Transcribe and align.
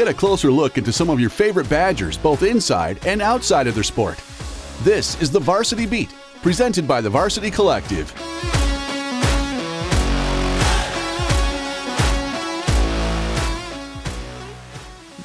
get 0.00 0.08
a 0.08 0.14
closer 0.14 0.50
look 0.50 0.78
into 0.78 0.90
some 0.90 1.10
of 1.10 1.20
your 1.20 1.28
favorite 1.28 1.68
Badgers, 1.68 2.16
both 2.16 2.42
inside 2.42 2.98
and 3.06 3.20
outside 3.20 3.66
of 3.66 3.74
their 3.74 3.84
sport. 3.84 4.18
This 4.82 5.20
is 5.20 5.30
the 5.30 5.38
Varsity 5.38 5.84
Beat, 5.84 6.14
presented 6.40 6.88
by 6.88 7.02
the 7.02 7.10
Varsity 7.10 7.50
Collective. 7.50 8.10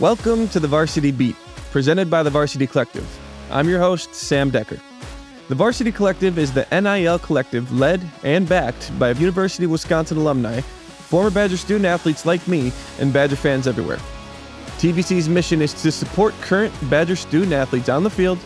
Welcome 0.02 0.50
to 0.50 0.60
the 0.60 0.68
Varsity 0.68 1.12
Beat, 1.12 1.38
presented 1.72 2.10
by 2.10 2.22
the 2.22 2.30
Varsity 2.30 2.68
Collective. 2.68 3.08
I'm 3.52 3.70
your 3.70 3.80
host, 3.80 4.14
Sam 4.14 4.52
Dekker. 4.52 4.82
The 5.48 5.56
Varsity 5.56 5.94
Collective 5.94 6.38
is 6.38 6.52
the 6.52 6.68
NIL 6.70 7.20
collective 7.20 7.72
led 7.72 8.02
and 8.24 8.46
backed 8.50 8.92
by 9.00 9.12
University 9.12 9.64
of 9.64 9.72
Wisconsin 9.72 10.18
alumni, 10.18 10.60
former 10.60 11.32
Badger 11.32 11.56
student 11.56 11.86
athletes 11.86 12.26
like 12.26 12.46
me, 12.46 12.74
and 13.00 13.14
Badger 13.14 13.38
fans 13.38 13.68
everywhere. 13.68 14.00
TVC's 14.78 15.30
mission 15.30 15.62
is 15.62 15.74
to 15.82 15.92
support 15.92 16.34
current 16.42 16.74
Badger 16.90 17.16
student 17.16 17.54
athletes 17.54 17.90
on 17.90 18.04
the 18.04 18.10
field, 18.10 18.40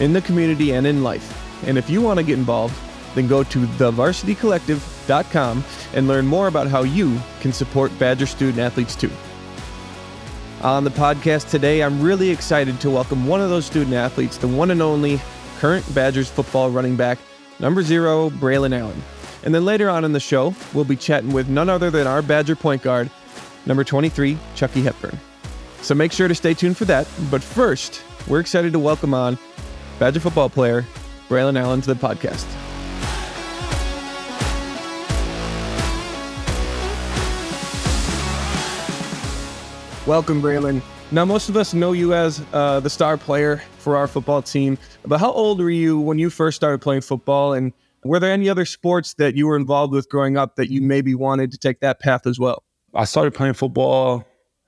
in 0.00 0.12
the 0.12 0.20
community, 0.20 0.72
and 0.72 0.86
in 0.86 1.02
life. 1.02 1.42
And 1.66 1.78
if 1.78 1.88
you 1.88 2.02
want 2.02 2.18
to 2.18 2.24
get 2.24 2.38
involved, 2.38 2.74
then 3.14 3.26
go 3.26 3.42
to 3.42 3.58
thevarsitycollective.com 3.60 5.64
and 5.94 6.08
learn 6.08 6.26
more 6.26 6.48
about 6.48 6.66
how 6.66 6.82
you 6.82 7.18
can 7.40 7.52
support 7.52 7.96
Badger 7.98 8.26
student 8.26 8.58
athletes 8.58 8.94
too. 8.94 9.10
On 10.62 10.84
the 10.84 10.90
podcast 10.90 11.50
today, 11.50 11.82
I'm 11.82 12.02
really 12.02 12.30
excited 12.30 12.80
to 12.80 12.90
welcome 12.90 13.26
one 13.26 13.40
of 13.40 13.50
those 13.50 13.66
student 13.66 13.94
athletes, 13.94 14.36
the 14.36 14.48
one 14.48 14.70
and 14.70 14.82
only 14.82 15.20
current 15.58 15.94
Badgers 15.94 16.28
football 16.28 16.70
running 16.70 16.96
back, 16.96 17.18
number 17.60 17.82
zero, 17.82 18.30
Braelon 18.30 18.78
Allen. 18.78 19.02
And 19.44 19.54
then 19.54 19.64
later 19.64 19.88
on 19.88 20.04
in 20.04 20.12
the 20.12 20.20
show, 20.20 20.54
we'll 20.74 20.84
be 20.84 20.96
chatting 20.96 21.32
with 21.32 21.48
none 21.48 21.68
other 21.68 21.90
than 21.90 22.06
our 22.06 22.20
Badger 22.20 22.56
point 22.56 22.82
guard, 22.82 23.10
number 23.64 23.84
23, 23.84 24.36
Chucky 24.54 24.82
Hepburn. 24.82 25.18
So 25.86 25.94
make 25.94 26.10
sure 26.10 26.26
to 26.26 26.34
stay 26.34 26.52
tuned 26.52 26.76
for 26.76 26.84
that. 26.86 27.06
But 27.30 27.44
first, 27.44 28.02
we're 28.26 28.40
excited 28.40 28.72
to 28.72 28.78
welcome 28.80 29.14
on 29.14 29.38
Badger 30.00 30.18
football 30.18 30.50
player, 30.50 30.84
Braelon 31.28 31.56
Allen, 31.56 31.80
to 31.82 31.94
the 31.94 31.94
podcast. 31.94 32.44
Welcome, 40.08 40.42
Braelon. 40.42 40.82
Now, 41.12 41.24
most 41.24 41.48
of 41.48 41.56
us 41.56 41.72
know 41.72 41.92
you 41.92 42.14
as 42.14 42.44
uh, 42.52 42.80
the 42.80 42.90
star 42.90 43.16
player 43.16 43.62
for 43.78 43.96
our 43.96 44.08
football 44.08 44.42
team, 44.42 44.78
but 45.04 45.20
how 45.20 45.30
old 45.30 45.60
were 45.60 45.70
you 45.70 46.00
when 46.00 46.18
you 46.18 46.30
first 46.30 46.56
started 46.56 46.80
playing 46.80 47.02
football? 47.02 47.52
And 47.52 47.72
were 48.02 48.18
there 48.18 48.32
any 48.32 48.48
other 48.48 48.64
sports 48.64 49.14
that 49.18 49.36
you 49.36 49.46
were 49.46 49.56
involved 49.56 49.92
with 49.92 50.08
growing 50.08 50.36
up 50.36 50.56
that 50.56 50.68
you 50.68 50.82
maybe 50.82 51.14
wanted 51.14 51.52
to 51.52 51.58
take 51.58 51.78
that 51.78 52.00
path 52.00 52.26
as 52.26 52.40
well? 52.40 52.64
I 52.92 53.04
started 53.04 53.34
playing 53.34 53.54
football 53.54 54.26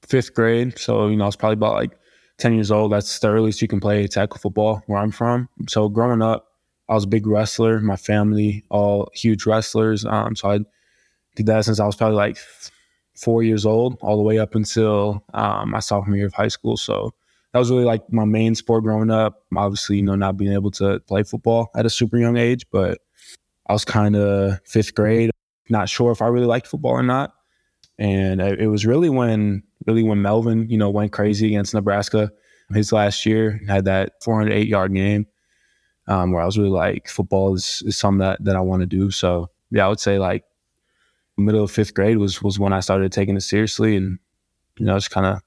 fifth 0.09 0.35
grade. 0.35 0.79
So, 0.79 1.09
you 1.09 1.17
know, 1.17 1.25
I 1.25 1.27
was 1.27 1.37
probably 1.37 1.55
about 1.55 1.75
like 1.75 1.99
10 2.39 2.55
years 2.55 2.71
old. 2.71 2.93
That's 2.93 3.19
the 3.19 3.29
earliest 3.29 3.63
you 3.63 3.69
can 3.69 3.81
play 3.81 4.07
tackle 4.07 4.39
football 4.39 4.83
where 4.87 4.99
I'm 4.99 5.11
from. 5.11 5.49
So, 5.69 5.89
growing 5.89 6.23
up, 6.23 6.47
I 6.89 6.95
was 6.95 7.05
a 7.05 7.09
big 7.09 7.27
wrestler. 7.27 7.81
My 7.81 7.97
family, 7.97 8.65
all 8.71 9.11
huge 9.15 9.47
wrestlers. 9.47 10.05
Um, 10.05 10.35
so, 10.37 10.51
I 10.51 10.61
did 11.37 11.47
that 11.47 11.65
since 11.65 11.81
I 11.81 11.87
was 11.87 11.97
probably 11.97 12.17
like 12.17 12.39
four 13.19 13.43
years 13.43 13.67
old, 13.67 13.99
all 14.01 14.17
the 14.17 14.23
way 14.23 14.39
up 14.39 14.55
until 14.55 15.25
um, 15.35 15.71
my 15.71 15.81
sophomore 15.81 16.17
year 16.17 16.27
of 16.27 16.35
high 16.35 16.49
school. 16.49 16.77
So 16.77 17.13
that 17.53 17.59
was 17.59 17.71
really 17.71 17.85
like 17.85 18.13
my 18.13 18.25
main 18.25 18.55
sport 18.55 18.85
growing 18.85 19.11
up. 19.11 19.43
Obviously, 19.57 19.97
you 19.97 20.03
know, 20.03 20.15
not 20.15 20.37
being 20.37 20.53
able 20.53 20.71
to 20.73 21.01
play 21.01 21.23
football 21.25 21.71
at 21.75 21.87
a 21.87 21.91
super 21.91 22.19
young 22.19 22.37
age, 22.37 22.67
but 22.71 22.99
I 23.67 23.73
was 23.73 23.85
kind 23.85 24.17
of 24.17 24.61
fifth 24.65 24.95
grade, 24.95 25.31
not 25.69 25.89
sure 25.89 26.13
if 26.13 26.23
I 26.23 26.29
really 26.29 26.47
liked 26.47 26.67
football 26.67 26.93
or 26.93 27.03
not. 27.03 27.35
And 27.99 28.41
it 28.41 28.69
was 28.69 28.87
really 28.87 29.11
when, 29.11 29.63
really 29.87 30.05
when 30.05 30.23
Melvin, 30.23 30.69
you 30.71 30.79
know, 30.79 30.89
went 30.89 31.13
crazy 31.13 31.49
against 31.49 31.75
Nebraska 31.75 32.31
his 32.73 32.93
last 32.93 33.25
year, 33.27 33.61
had 33.67 33.87
that 33.87 34.23
408 34.23 34.69
yard 34.69 34.95
game, 34.95 35.27
um, 36.07 36.33
where 36.33 36.43
I 36.43 36.47
was 36.47 36.59
really 36.59 36.71
like, 36.71 37.09
football 37.09 37.55
is, 37.55 37.83
is 37.87 37.97
something 37.97 38.19
that, 38.19 38.45
that 38.45 38.57
I 38.57 38.61
want 38.61 38.81
to 38.81 38.87
do. 38.87 39.11
So 39.11 39.51
yeah, 39.71 39.87
I 39.87 39.89
would 39.89 40.01
say 40.01 40.19
like 40.19 40.45
middle 41.39 41.65
of 41.65 41.71
fifth 41.71 41.95
grade 41.95 42.19
was 42.19 42.43
was 42.43 42.59
when 42.59 42.73
I 42.73 42.81
started 42.81 43.13
taking 43.13 43.37
it 43.37 43.43
seriously, 43.43 43.97
and 43.97 44.19
you 44.79 44.87
know, 44.87 44.97
just 44.97 45.11
kind 45.11 45.27
of 45.27 45.41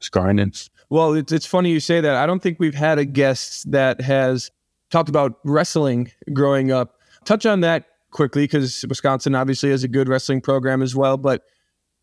just 0.00 0.12
grinding. 0.12 0.52
Well, 0.90 1.14
it's 1.14 1.32
it's 1.32 1.46
funny 1.46 1.70
you 1.70 1.80
say 1.80 2.00
that. 2.00 2.16
I 2.16 2.26
don't 2.26 2.42
think 2.42 2.58
we've 2.58 2.74
had 2.74 2.98
a 2.98 3.04
guest 3.04 3.70
that 3.70 4.00
has 4.00 4.50
talked 4.90 5.08
about 5.08 5.38
wrestling 5.44 6.10
growing 6.32 6.70
up. 6.72 7.00
Touch 7.24 7.46
on 7.46 7.60
that 7.60 7.86
quickly 8.10 8.44
because 8.44 8.84
Wisconsin 8.88 9.34
obviously 9.34 9.70
has 9.70 9.82
a 9.82 9.88
good 9.88 10.08
wrestling 10.08 10.40
program 10.40 10.82
as 10.82 10.94
well. 10.94 11.16
But 11.16 11.42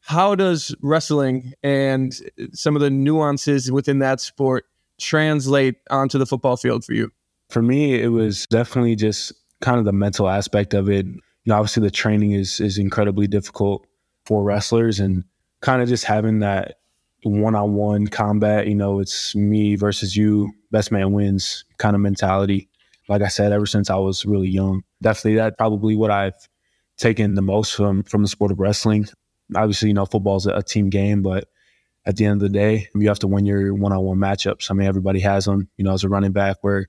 how 0.02 0.36
does 0.36 0.76
wrestling 0.82 1.54
and 1.64 2.14
some 2.54 2.76
of 2.76 2.82
the 2.82 2.90
nuances 2.90 3.72
within 3.72 4.00
that 4.00 4.20
sport 4.20 4.66
translate 5.00 5.76
onto 5.90 6.18
the 6.18 6.26
football 6.26 6.58
field 6.58 6.84
for 6.84 6.94
you? 6.94 7.12
For 7.50 7.62
me, 7.62 8.02
it 8.02 8.10
was 8.10 8.46
definitely 8.48 8.96
just 8.96 9.34
kind 9.62 9.78
of 9.78 9.86
the 9.86 9.94
mental 9.94 10.28
aspect 10.30 10.74
of 10.74 10.90
it 10.90 11.06
you 11.44 11.52
know, 11.52 11.58
obviously 11.58 11.84
the 11.84 11.92
training 11.92 12.34
is 12.34 12.60
is 12.60 12.78
incredibly 12.78 13.28
difficult 13.28 13.86
for 14.26 14.44
wrestlers 14.44 15.00
and 15.00 15.24
kind 15.62 15.82
of 15.82 15.90
just 15.90 16.06
having 16.06 16.40
that 16.40 16.78
one-on-one 17.24 18.08
combat, 18.08 18.68
you 18.68 18.76
know, 18.76 19.00
it's 19.00 19.36
me 19.36 19.76
versus 19.76 20.16
you, 20.16 20.52
best 20.72 20.92
man 20.92 21.12
wins 21.12 21.66
kind 21.78 21.96
of 21.96 22.02
mentality. 22.02 22.68
Like 23.08 23.22
I 23.22 23.28
said, 23.28 23.52
ever 23.52 23.66
since 23.66 23.90
I 23.90 23.96
was 23.96 24.26
really 24.26 24.48
young, 24.50 24.84
definitely 25.02 25.36
that 25.36 25.58
probably 25.58 25.96
what 25.96 26.12
I've 26.12 26.48
taken 26.98 27.36
the 27.36 27.42
most 27.42 27.76
from 27.76 28.04
from 28.04 28.22
the 28.22 28.28
sport 28.28 28.52
of 28.52 28.60
wrestling. 28.60 29.08
Obviously, 29.56 29.90
you 29.90 29.94
know, 29.94 30.06
football 30.06 30.38
is 30.38 30.46
a 30.46 30.64
team 30.64 30.90
game, 30.90 31.22
but 31.22 31.48
at 32.06 32.18
the 32.18 32.26
end 32.26 32.42
of 32.42 32.52
the 32.52 32.58
day, 32.58 32.88
you 32.96 33.08
have 33.08 33.20
to 33.20 33.28
win 33.28 33.46
your 33.46 33.74
one-on-one 33.74 34.18
matchups. 34.18 34.72
I 34.72 34.74
mean, 34.74 34.88
everybody 34.88 35.20
has 35.20 35.46
them. 35.46 35.70
You 35.78 35.86
know, 35.86 35.94
as 35.94 36.04
a 36.04 36.10
running 36.10 36.32
back, 36.32 36.58
where 36.62 36.88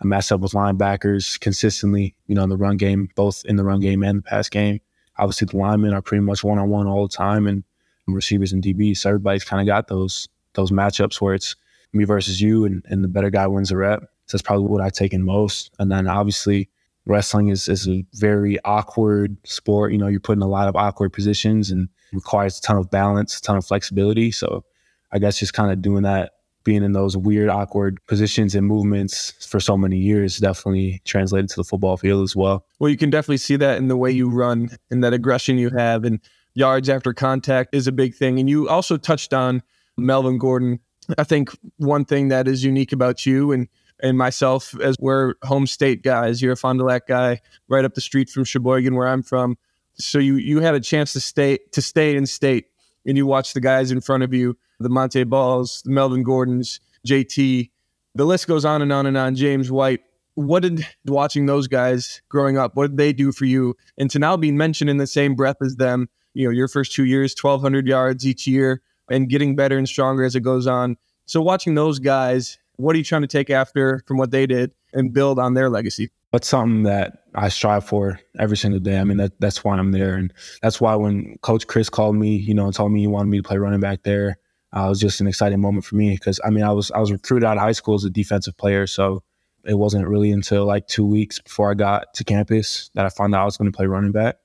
I 0.00 0.06
matched 0.06 0.32
up 0.32 0.40
with 0.40 0.52
linebackers 0.52 1.38
consistently, 1.38 2.14
you 2.26 2.34
know, 2.34 2.42
in 2.42 2.50
the 2.50 2.56
run 2.56 2.76
game, 2.76 3.08
both 3.14 3.44
in 3.44 3.56
the 3.56 3.64
run 3.64 3.80
game 3.80 4.02
and 4.02 4.18
the 4.18 4.22
pass 4.22 4.48
game. 4.48 4.80
Obviously, 5.18 5.46
the 5.46 5.56
linemen 5.56 5.92
are 5.92 6.02
pretty 6.02 6.22
much 6.22 6.44
one 6.44 6.58
on 6.58 6.68
one 6.68 6.86
all 6.86 7.06
the 7.06 7.14
time, 7.14 7.46
and 7.46 7.64
receivers 8.06 8.52
and 8.52 8.62
DBs. 8.62 8.98
So 8.98 9.10
everybody's 9.10 9.44
kind 9.44 9.60
of 9.60 9.66
got 9.66 9.88
those 9.88 10.28
those 10.54 10.70
matchups 10.70 11.20
where 11.20 11.34
it's 11.34 11.54
me 11.92 12.04
versus 12.04 12.40
you, 12.40 12.64
and, 12.64 12.84
and 12.88 13.04
the 13.04 13.08
better 13.08 13.30
guy 13.30 13.46
wins 13.46 13.68
the 13.68 13.76
rep. 13.76 14.00
So 14.26 14.36
that's 14.36 14.42
probably 14.42 14.66
what 14.66 14.82
I 14.82 14.90
take 14.90 15.12
in 15.12 15.24
most. 15.24 15.70
And 15.78 15.90
then 15.90 16.06
obviously, 16.06 16.68
wrestling 17.06 17.48
is 17.48 17.68
is 17.68 17.88
a 17.88 18.04
very 18.14 18.58
awkward 18.64 19.36
sport. 19.44 19.92
You 19.92 19.98
know, 19.98 20.08
you're 20.08 20.20
put 20.20 20.36
in 20.36 20.42
a 20.42 20.48
lot 20.48 20.68
of 20.68 20.76
awkward 20.76 21.12
positions 21.12 21.70
and 21.70 21.88
requires 22.12 22.58
a 22.58 22.62
ton 22.62 22.76
of 22.76 22.90
balance, 22.90 23.38
a 23.38 23.42
ton 23.42 23.56
of 23.56 23.64
flexibility. 23.64 24.30
So 24.30 24.64
I 25.12 25.18
guess 25.18 25.38
just 25.38 25.54
kind 25.54 25.72
of 25.72 25.82
doing 25.82 26.02
that 26.02 26.32
being 26.64 26.82
in 26.82 26.92
those 26.92 27.16
weird, 27.16 27.48
awkward 27.48 27.98
positions 28.06 28.54
and 28.54 28.66
movements 28.66 29.46
for 29.46 29.58
so 29.58 29.76
many 29.76 29.96
years 29.96 30.36
definitely 30.36 31.00
translated 31.06 31.48
to 31.48 31.56
the 31.56 31.64
football 31.64 31.96
field 31.96 32.22
as 32.22 32.36
well. 32.36 32.66
Well, 32.78 32.90
you 32.90 32.96
can 32.98 33.08
definitely 33.08 33.38
see 33.38 33.56
that 33.56 33.78
in 33.78 33.88
the 33.88 33.96
way 33.96 34.10
you 34.10 34.28
run 34.28 34.70
and 34.90 35.02
that 35.02 35.14
aggression 35.14 35.56
you 35.56 35.70
have, 35.70 36.04
and 36.04 36.20
yards 36.52 36.90
after 36.90 37.14
contact 37.14 37.74
is 37.74 37.86
a 37.86 37.92
big 37.92 38.14
thing. 38.14 38.38
And 38.38 38.50
you 38.50 38.68
also 38.68 38.98
touched 38.98 39.32
on 39.32 39.62
Melvin 39.96 40.36
Gordon. 40.36 40.80
I 41.16 41.24
think 41.24 41.50
one 41.78 42.04
thing 42.04 42.28
that 42.28 42.46
is 42.46 42.62
unique 42.62 42.92
about 42.92 43.24
you 43.24 43.52
and 43.52 43.68
and 44.00 44.16
myself, 44.16 44.78
as 44.80 44.94
we're 45.00 45.34
home 45.42 45.66
state 45.66 46.02
guys, 46.02 46.40
you're 46.40 46.52
a 46.52 46.56
Fond 46.56 46.78
du 46.78 46.84
Lac 46.84 47.08
guy, 47.08 47.40
right 47.68 47.84
up 47.84 47.94
the 47.94 48.00
street 48.00 48.30
from 48.30 48.44
Sheboygan, 48.44 48.94
where 48.94 49.08
I'm 49.08 49.22
from. 49.22 49.58
So 50.00 50.18
you 50.18 50.36
you 50.36 50.60
had 50.60 50.74
a 50.74 50.80
chance 50.80 51.12
to 51.14 51.20
stay 51.20 51.58
to 51.72 51.82
stay 51.82 52.16
in 52.16 52.26
state, 52.26 52.66
and 53.06 53.16
you 53.16 53.26
watch 53.26 53.52
the 53.52 53.60
guys 53.60 53.90
in 53.90 54.00
front 54.00 54.22
of 54.22 54.32
you 54.32 54.56
the 54.80 54.88
Montee 54.88 55.24
Balls, 55.24 55.82
the 55.84 55.90
Melvin 55.90 56.22
Gordons, 56.22 56.80
JT. 57.06 57.70
The 58.14 58.24
list 58.24 58.46
goes 58.46 58.64
on 58.64 58.82
and 58.82 58.92
on 58.92 59.06
and 59.06 59.16
on. 59.16 59.34
James 59.34 59.70
White. 59.70 60.00
What 60.34 60.62
did 60.62 60.86
watching 61.04 61.46
those 61.46 61.66
guys 61.66 62.22
growing 62.28 62.58
up, 62.58 62.76
what 62.76 62.90
did 62.90 62.96
they 62.96 63.12
do 63.12 63.32
for 63.32 63.44
you? 63.44 63.76
And 63.96 64.08
to 64.12 64.20
now 64.20 64.36
be 64.36 64.52
mentioned 64.52 64.88
in 64.88 64.98
the 64.98 65.06
same 65.06 65.34
breath 65.34 65.56
as 65.60 65.76
them, 65.76 66.08
you 66.32 66.44
know, 66.44 66.52
your 66.52 66.68
first 66.68 66.92
two 66.92 67.04
years, 67.04 67.34
1,200 67.40 67.88
yards 67.88 68.24
each 68.24 68.46
year, 68.46 68.80
and 69.10 69.28
getting 69.28 69.56
better 69.56 69.76
and 69.76 69.88
stronger 69.88 70.22
as 70.22 70.36
it 70.36 70.40
goes 70.40 70.68
on. 70.68 70.96
So 71.26 71.42
watching 71.42 71.74
those 71.74 71.98
guys, 71.98 72.56
what 72.76 72.94
are 72.94 72.98
you 72.98 73.04
trying 73.04 73.22
to 73.22 73.28
take 73.28 73.50
after 73.50 74.04
from 74.06 74.16
what 74.16 74.30
they 74.30 74.46
did 74.46 74.70
and 74.92 75.12
build 75.12 75.40
on 75.40 75.54
their 75.54 75.68
legacy? 75.68 76.10
That's 76.32 76.48
something 76.48 76.82
that 76.82 77.24
I 77.34 77.48
strive 77.48 77.84
for 77.86 78.20
every 78.38 78.56
single 78.56 78.80
day. 78.80 78.98
I 78.98 79.04
mean, 79.04 79.16
that, 79.16 79.40
that's 79.40 79.64
why 79.64 79.78
I'm 79.78 79.92
there. 79.92 80.14
And 80.14 80.32
that's 80.60 80.80
why 80.80 80.94
when 80.94 81.38
Coach 81.42 81.66
Chryst 81.66 81.90
called 81.90 82.16
me, 82.16 82.36
you 82.36 82.52
know, 82.52 82.66
and 82.66 82.74
told 82.74 82.92
me 82.92 83.00
he 83.00 83.06
wanted 83.06 83.30
me 83.30 83.38
to 83.38 83.42
play 83.42 83.56
running 83.56 83.80
back 83.80 84.02
there, 84.02 84.36
uh, 84.76 84.84
it 84.84 84.88
was 84.88 85.00
just 85.00 85.20
an 85.20 85.26
exciting 85.26 85.60
moment 85.60 85.84
for 85.84 85.96
me 85.96 86.10
because 86.10 86.40
I 86.44 86.50
mean 86.50 86.64
I 86.64 86.72
was 86.72 86.90
I 86.90 86.98
was 86.98 87.10
recruited 87.10 87.46
out 87.46 87.56
of 87.56 87.62
high 87.62 87.72
school 87.72 87.94
as 87.94 88.04
a 88.04 88.10
defensive 88.10 88.56
player, 88.56 88.86
so 88.86 89.22
it 89.64 89.74
wasn't 89.74 90.06
really 90.06 90.30
until 90.30 90.66
like 90.66 90.86
two 90.86 91.06
weeks 91.06 91.38
before 91.38 91.70
I 91.70 91.74
got 91.74 92.12
to 92.14 92.24
campus 92.24 92.90
that 92.94 93.06
I 93.06 93.08
found 93.08 93.34
out 93.34 93.42
I 93.42 93.44
was 93.44 93.56
going 93.56 93.70
to 93.70 93.76
play 93.76 93.86
running 93.86 94.12
back. 94.12 94.36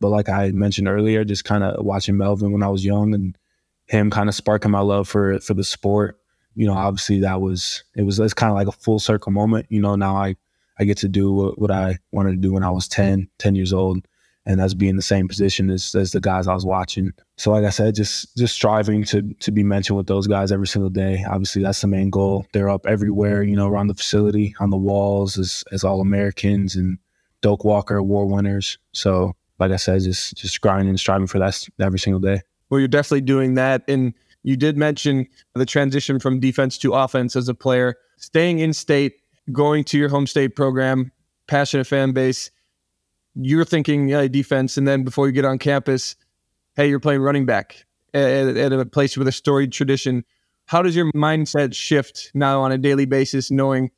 But 0.00 0.08
like 0.08 0.28
I 0.28 0.50
mentioned 0.50 0.88
earlier, 0.88 1.24
just 1.24 1.44
kind 1.44 1.64
of 1.64 1.84
watching 1.84 2.16
Melvin 2.16 2.52
when 2.52 2.62
I 2.62 2.68
was 2.68 2.84
young 2.84 3.14
and 3.14 3.36
him 3.86 4.10
kind 4.10 4.28
of 4.28 4.34
sparking 4.34 4.70
my 4.70 4.80
love 4.80 5.08
for 5.08 5.40
for 5.40 5.54
the 5.54 5.64
sport. 5.64 6.18
You 6.54 6.66
know, 6.66 6.74
obviously 6.74 7.20
that 7.20 7.40
was 7.40 7.84
it 7.96 8.02
was 8.02 8.18
it's 8.18 8.34
kind 8.34 8.50
of 8.50 8.56
like 8.56 8.68
a 8.68 8.72
full 8.72 8.98
circle 8.98 9.32
moment. 9.32 9.66
You 9.70 9.80
know, 9.80 9.96
now 9.96 10.16
I 10.16 10.36
I 10.80 10.84
get 10.84 10.98
to 10.98 11.08
do 11.08 11.32
what, 11.32 11.58
what 11.58 11.70
I 11.70 11.98
wanted 12.10 12.30
to 12.32 12.36
do 12.38 12.52
when 12.52 12.64
I 12.64 12.70
was 12.70 12.88
10, 12.88 13.28
10 13.38 13.54
years 13.54 13.72
old 13.72 14.06
and 14.46 14.60
us 14.60 14.74
being 14.74 14.96
the 14.96 15.02
same 15.02 15.28
position 15.28 15.70
as, 15.70 15.94
as 15.94 16.12
the 16.12 16.20
guys 16.20 16.48
I 16.48 16.54
was 16.54 16.64
watching. 16.64 17.12
So 17.36 17.52
like 17.52 17.64
I 17.64 17.70
said, 17.70 17.94
just 17.94 18.36
just 18.36 18.54
striving 18.54 19.04
to 19.04 19.22
to 19.40 19.50
be 19.52 19.62
mentioned 19.62 19.96
with 19.96 20.06
those 20.06 20.26
guys 20.26 20.50
every 20.50 20.66
single 20.66 20.90
day. 20.90 21.24
Obviously 21.28 21.62
that's 21.62 21.80
the 21.82 21.86
main 21.86 22.10
goal. 22.10 22.46
They're 22.52 22.70
up 22.70 22.86
everywhere, 22.86 23.42
you 23.42 23.54
know, 23.54 23.68
around 23.68 23.88
the 23.88 23.94
facility, 23.94 24.54
on 24.58 24.70
the 24.70 24.76
walls 24.76 25.38
as 25.38 25.62
as 25.72 25.84
all 25.84 26.00
Americans 26.00 26.74
and 26.74 26.98
Doak 27.42 27.64
Walker 27.64 27.96
award 27.96 28.30
winners. 28.30 28.78
So 28.92 29.36
like 29.58 29.72
I 29.72 29.76
said, 29.76 30.02
just 30.02 30.36
just 30.36 30.60
grinding 30.62 30.88
and 30.88 30.98
striving 30.98 31.26
for 31.26 31.38
that 31.38 31.68
every 31.78 31.98
single 31.98 32.20
day. 32.20 32.40
Well, 32.70 32.80
you're 32.80 32.88
definitely 32.88 33.22
doing 33.22 33.54
that. 33.54 33.82
And 33.88 34.14
you 34.42 34.56
did 34.56 34.78
mention 34.78 35.26
the 35.54 35.66
transition 35.66 36.18
from 36.18 36.40
defense 36.40 36.78
to 36.78 36.94
offense 36.94 37.36
as 37.36 37.48
a 37.48 37.54
player, 37.54 37.96
staying 38.16 38.60
in 38.60 38.72
state, 38.72 39.19
going 39.52 39.84
to 39.84 39.98
your 39.98 40.08
home 40.08 40.26
state 40.26 40.56
program, 40.56 41.12
passionate 41.46 41.86
fan 41.86 42.12
base 42.12 42.50
you're 43.34 43.64
thinking 43.64 44.08
yeah, 44.08 44.26
defense, 44.28 44.76
and 44.76 44.86
then 44.86 45.04
before 45.04 45.26
you 45.26 45.32
get 45.32 45.44
on 45.44 45.58
campus, 45.58 46.16
hey, 46.76 46.88
you're 46.88 47.00
playing 47.00 47.22
running 47.22 47.46
back 47.46 47.84
at, 48.14 48.56
at 48.56 48.72
a 48.72 48.84
place 48.84 49.16
with 49.16 49.28
a 49.28 49.32
storied 49.32 49.72
tradition. 49.72 50.24
How 50.66 50.82
does 50.82 50.94
your 50.94 51.10
mindset 51.12 51.74
shift 51.74 52.30
now 52.34 52.60
on 52.60 52.72
a 52.72 52.78
daily 52.78 53.06
basis, 53.06 53.50
knowing 53.50 53.90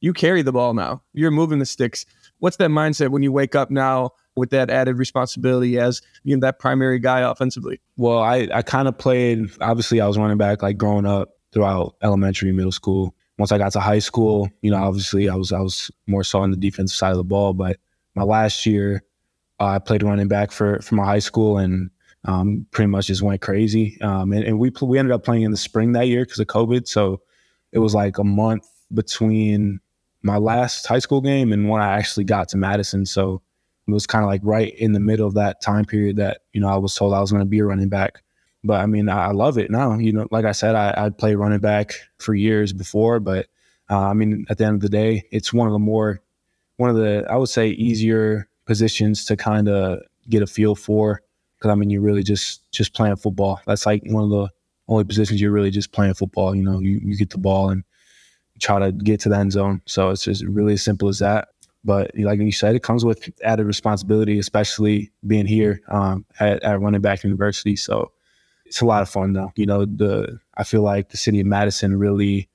you 0.00 0.12
carry 0.12 0.42
the 0.42 0.52
ball 0.52 0.74
now, 0.74 1.02
you're 1.12 1.30
moving 1.30 1.58
the 1.58 1.66
sticks? 1.66 2.04
What's 2.38 2.56
that 2.58 2.70
mindset 2.70 3.10
when 3.10 3.22
you 3.22 3.32
wake 3.32 3.54
up 3.54 3.70
now 3.70 4.10
with 4.34 4.50
that 4.50 4.68
added 4.70 4.98
responsibility 4.98 5.78
as 5.78 6.02
you 6.22 6.36
know 6.36 6.40
that 6.40 6.58
primary 6.58 6.98
guy 6.98 7.20
offensively? 7.20 7.80
Well, 7.96 8.18
I 8.18 8.48
I 8.52 8.62
kind 8.62 8.88
of 8.88 8.98
played. 8.98 9.50
Obviously, 9.60 10.00
I 10.00 10.06
was 10.06 10.18
running 10.18 10.36
back 10.36 10.62
like 10.62 10.76
growing 10.76 11.06
up 11.06 11.30
throughout 11.52 11.96
elementary, 12.02 12.52
middle 12.52 12.72
school. 12.72 13.14
Once 13.38 13.52
I 13.52 13.58
got 13.58 13.72
to 13.72 13.80
high 13.80 13.98
school, 13.98 14.48
you 14.62 14.70
know, 14.70 14.82
obviously 14.82 15.28
I 15.28 15.34
was 15.34 15.52
I 15.52 15.60
was 15.60 15.90
more 16.06 16.24
so 16.24 16.40
on 16.40 16.50
the 16.50 16.56
defensive 16.56 16.96
side 16.96 17.10
of 17.10 17.18
the 17.18 17.24
ball, 17.24 17.52
but 17.52 17.76
my 18.14 18.22
last 18.22 18.64
year, 18.64 19.04
uh, 19.60 19.66
I 19.66 19.78
played 19.78 20.02
running 20.02 20.28
back 20.28 20.50
for 20.50 20.80
for 20.80 20.94
my 20.94 21.04
high 21.04 21.18
school 21.18 21.58
and 21.58 21.90
um, 22.24 22.66
pretty 22.72 22.88
much 22.88 23.06
just 23.06 23.22
went 23.22 23.40
crazy. 23.40 24.00
Um, 24.00 24.32
and, 24.32 24.44
and, 24.44 24.58
we 24.58 24.72
we 24.82 24.98
ended 24.98 25.12
up 25.12 25.24
playing 25.24 25.42
in 25.42 25.52
the 25.52 25.56
spring 25.56 25.92
that 25.92 26.08
year 26.08 26.24
because 26.24 26.40
of 26.40 26.48
COVID, 26.48 26.88
so 26.88 27.20
it 27.72 27.78
was 27.78 27.94
like 27.94 28.18
a 28.18 28.24
month 28.24 28.66
between 28.92 29.80
my 30.22 30.38
last 30.38 30.86
high 30.86 30.98
school 30.98 31.20
game 31.20 31.52
and 31.52 31.68
when 31.68 31.80
I 31.80 31.96
actually 31.96 32.24
got 32.24 32.48
to 32.48 32.56
Madison. 32.56 33.06
So 33.06 33.42
it 33.86 33.92
was 33.92 34.06
kind 34.06 34.24
of 34.24 34.28
like 34.28 34.40
right 34.42 34.74
in 34.74 34.92
the 34.92 35.00
middle 35.00 35.26
of 35.26 35.34
that 35.34 35.60
time 35.60 35.84
period 35.84 36.16
that 36.16 36.40
you 36.52 36.60
know 36.60 36.68
I 36.68 36.76
was 36.76 36.94
told 36.94 37.14
I 37.14 37.20
was 37.20 37.30
going 37.30 37.42
to 37.42 37.48
be 37.48 37.60
a 37.60 37.64
running 37.64 37.88
back. 37.88 38.22
But 38.66 38.80
I 38.80 38.86
mean, 38.86 39.08
I, 39.08 39.26
I 39.26 39.30
love 39.32 39.58
it 39.58 39.70
now. 39.70 39.96
You 39.98 40.12
know, 40.12 40.28
like 40.30 40.44
I 40.44 40.52
said, 40.52 40.74
I, 40.74 40.94
I'd 40.96 41.18
played 41.18 41.36
running 41.36 41.60
back 41.60 41.92
for 42.18 42.34
years 42.34 42.72
before, 42.72 43.20
but 43.20 43.46
uh, 43.90 44.00
I 44.00 44.14
mean, 44.14 44.46
at 44.48 44.58
the 44.58 44.64
end 44.64 44.76
of 44.76 44.80
the 44.80 44.88
day, 44.88 45.24
it's 45.30 45.52
one 45.52 45.66
of 45.66 45.72
the 45.72 45.78
more 45.78 46.20
one 46.76 46.90
of 46.90 46.96
the 46.96 47.26
I 47.30 47.36
would 47.36 47.48
say 47.48 47.68
easier 47.68 48.48
positions 48.66 49.24
to 49.26 49.36
kind 49.36 49.68
of 49.68 50.00
get 50.28 50.42
a 50.42 50.46
feel 50.46 50.74
for 50.74 51.22
because 51.56 51.70
I 51.70 51.74
mean 51.74 51.90
you're 51.90 52.02
really 52.02 52.22
just 52.22 52.70
just 52.72 52.94
playing 52.94 53.16
football. 53.16 53.60
That's 53.66 53.86
like 53.86 54.02
one 54.06 54.24
of 54.24 54.30
the 54.30 54.48
only 54.88 55.04
positions 55.04 55.40
you're 55.40 55.52
really 55.52 55.70
just 55.70 55.92
playing 55.92 56.14
football. 56.14 56.54
You 56.54 56.62
know, 56.62 56.80
you, 56.80 57.00
you 57.02 57.16
get 57.16 57.30
the 57.30 57.38
ball 57.38 57.70
and 57.70 57.84
try 58.60 58.78
to 58.78 58.92
get 58.92 59.20
to 59.20 59.28
the 59.28 59.36
end 59.36 59.52
zone. 59.52 59.82
So 59.86 60.10
it's 60.10 60.24
just 60.24 60.44
really 60.44 60.74
as 60.74 60.82
simple 60.82 61.08
as 61.08 61.18
that. 61.18 61.48
But 61.84 62.10
like 62.16 62.40
you 62.40 62.52
said, 62.52 62.74
it 62.74 62.82
comes 62.82 63.04
with 63.04 63.28
added 63.44 63.64
responsibility, 63.64 64.38
especially 64.38 65.12
being 65.26 65.46
here 65.46 65.80
um, 65.88 66.24
at, 66.40 66.62
at 66.64 66.80
running 66.80 67.00
back 67.00 67.22
university. 67.22 67.76
So 67.76 68.10
it's 68.66 68.80
a 68.80 68.86
lot 68.86 69.02
of 69.02 69.08
fun 69.08 69.32
though. 69.32 69.52
You 69.56 69.66
know, 69.66 69.84
the 69.84 70.38
I 70.56 70.64
feel 70.64 70.82
like 70.82 71.10
the 71.10 71.16
city 71.16 71.40
of 71.40 71.46
Madison 71.46 71.98
really 71.98 72.48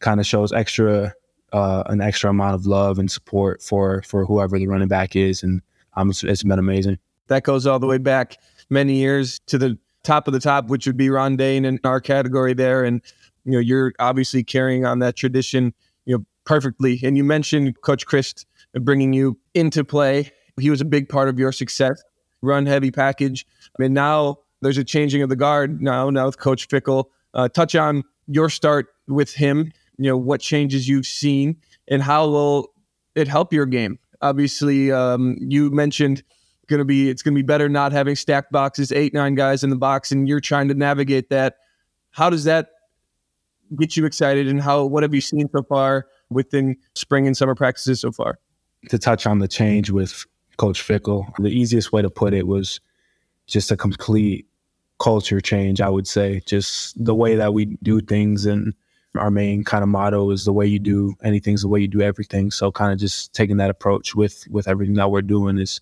kind 0.00 0.20
of 0.20 0.26
shows 0.26 0.52
extra 0.52 1.14
uh, 1.52 1.84
an 1.86 2.00
extra 2.00 2.30
amount 2.30 2.54
of 2.54 2.66
love 2.66 2.98
and 2.98 3.10
support 3.10 3.62
for 3.62 4.02
for 4.02 4.26
whoever 4.26 4.58
the 4.58 4.66
running 4.66 4.88
back 4.88 5.16
is, 5.16 5.42
and 5.42 5.62
um, 5.96 6.10
it's, 6.10 6.24
it's 6.24 6.42
been 6.42 6.58
amazing. 6.58 6.98
That 7.28 7.44
goes 7.44 7.66
all 7.66 7.78
the 7.78 7.86
way 7.86 7.98
back 7.98 8.36
many 8.70 8.96
years 8.96 9.40
to 9.46 9.58
the 9.58 9.78
top 10.02 10.26
of 10.26 10.34
the 10.34 10.40
top, 10.40 10.66
which 10.66 10.86
would 10.86 10.96
be 10.96 11.08
Ron 11.10 11.36
Dayne 11.36 11.64
in 11.64 11.78
our 11.84 12.00
category 12.00 12.54
there, 12.54 12.84
and 12.84 13.00
you 13.44 13.52
know 13.52 13.60
you're 13.60 13.92
obviously 13.98 14.42
carrying 14.44 14.84
on 14.84 14.98
that 14.98 15.16
tradition, 15.16 15.72
you 16.04 16.18
know, 16.18 16.24
perfectly. 16.44 17.00
And 17.02 17.16
you 17.16 17.24
mentioned 17.24 17.80
Coach 17.80 18.06
Chryst 18.06 18.46
bringing 18.74 19.12
you 19.12 19.38
into 19.54 19.84
play. 19.84 20.32
He 20.60 20.70
was 20.70 20.80
a 20.80 20.84
big 20.84 21.08
part 21.08 21.28
of 21.28 21.38
your 21.38 21.52
success. 21.52 22.02
Run 22.42 22.66
heavy 22.66 22.90
package, 22.90 23.46
and 23.78 23.94
now 23.94 24.38
there's 24.64 24.78
a 24.78 24.84
changing 24.84 25.22
of 25.22 25.28
the 25.28 25.36
guard 25.36 25.80
now. 25.80 26.10
Now 26.10 26.26
with 26.26 26.38
Coach 26.38 26.68
Fickell. 26.68 27.06
uh, 27.34 27.48
touch 27.48 27.74
on 27.74 28.02
your 28.26 28.48
start 28.48 28.88
with 29.06 29.34
him 29.34 29.72
you 29.98 30.08
know 30.08 30.16
what 30.16 30.40
changes 30.40 30.88
you've 30.88 31.06
seen 31.06 31.56
and 31.88 32.02
how 32.02 32.28
will 32.28 32.72
it 33.14 33.28
help 33.28 33.52
your 33.52 33.66
game 33.66 33.98
obviously 34.22 34.90
um, 34.90 35.36
you 35.40 35.70
mentioned 35.70 36.22
going 36.66 36.78
to 36.78 36.84
be 36.84 37.10
it's 37.10 37.22
going 37.22 37.34
to 37.34 37.38
be 37.38 37.46
better 37.46 37.68
not 37.68 37.92
having 37.92 38.16
stacked 38.16 38.50
boxes 38.50 38.90
eight 38.92 39.12
nine 39.12 39.34
guys 39.34 39.62
in 39.62 39.70
the 39.70 39.76
box 39.76 40.10
and 40.10 40.28
you're 40.28 40.40
trying 40.40 40.68
to 40.68 40.74
navigate 40.74 41.28
that 41.28 41.56
how 42.10 42.30
does 42.30 42.44
that 42.44 42.70
get 43.76 43.96
you 43.96 44.06
excited 44.06 44.48
and 44.48 44.62
how 44.62 44.84
what 44.84 45.02
have 45.02 45.14
you 45.14 45.20
seen 45.20 45.48
so 45.54 45.62
far 45.62 46.06
within 46.30 46.76
spring 46.94 47.26
and 47.26 47.36
summer 47.36 47.54
practices 47.54 48.00
so 48.00 48.10
far 48.10 48.38
to 48.88 48.98
touch 48.98 49.26
on 49.26 49.40
the 49.40 49.48
change 49.48 49.90
with 49.90 50.24
coach 50.56 50.82
fickell 50.82 51.30
the 51.38 51.50
easiest 51.50 51.92
way 51.92 52.00
to 52.00 52.08
put 52.08 52.32
it 52.32 52.46
was 52.46 52.80
just 53.46 53.70
a 53.70 53.76
complete 53.76 54.46
culture 54.98 55.40
change 55.40 55.80
i 55.80 55.88
would 55.88 56.06
say 56.06 56.40
just 56.46 57.02
the 57.04 57.14
way 57.14 57.34
that 57.34 57.52
we 57.52 57.76
do 57.82 58.00
things 58.00 58.46
and 58.46 58.74
our 59.18 59.30
main 59.30 59.64
kind 59.64 59.82
of 59.82 59.88
motto 59.88 60.30
is 60.30 60.44
the 60.44 60.52
way 60.52 60.66
you 60.66 60.78
do 60.78 61.14
anything's 61.22 61.62
the 61.62 61.68
way 61.68 61.80
you 61.80 61.88
do 61.88 62.02
everything. 62.02 62.50
So 62.50 62.72
kind 62.72 62.92
of 62.92 62.98
just 62.98 63.32
taking 63.32 63.58
that 63.58 63.70
approach 63.70 64.14
with 64.14 64.44
with 64.50 64.68
everything 64.68 64.94
that 64.94 65.10
we're 65.10 65.22
doing 65.22 65.58
is 65.58 65.80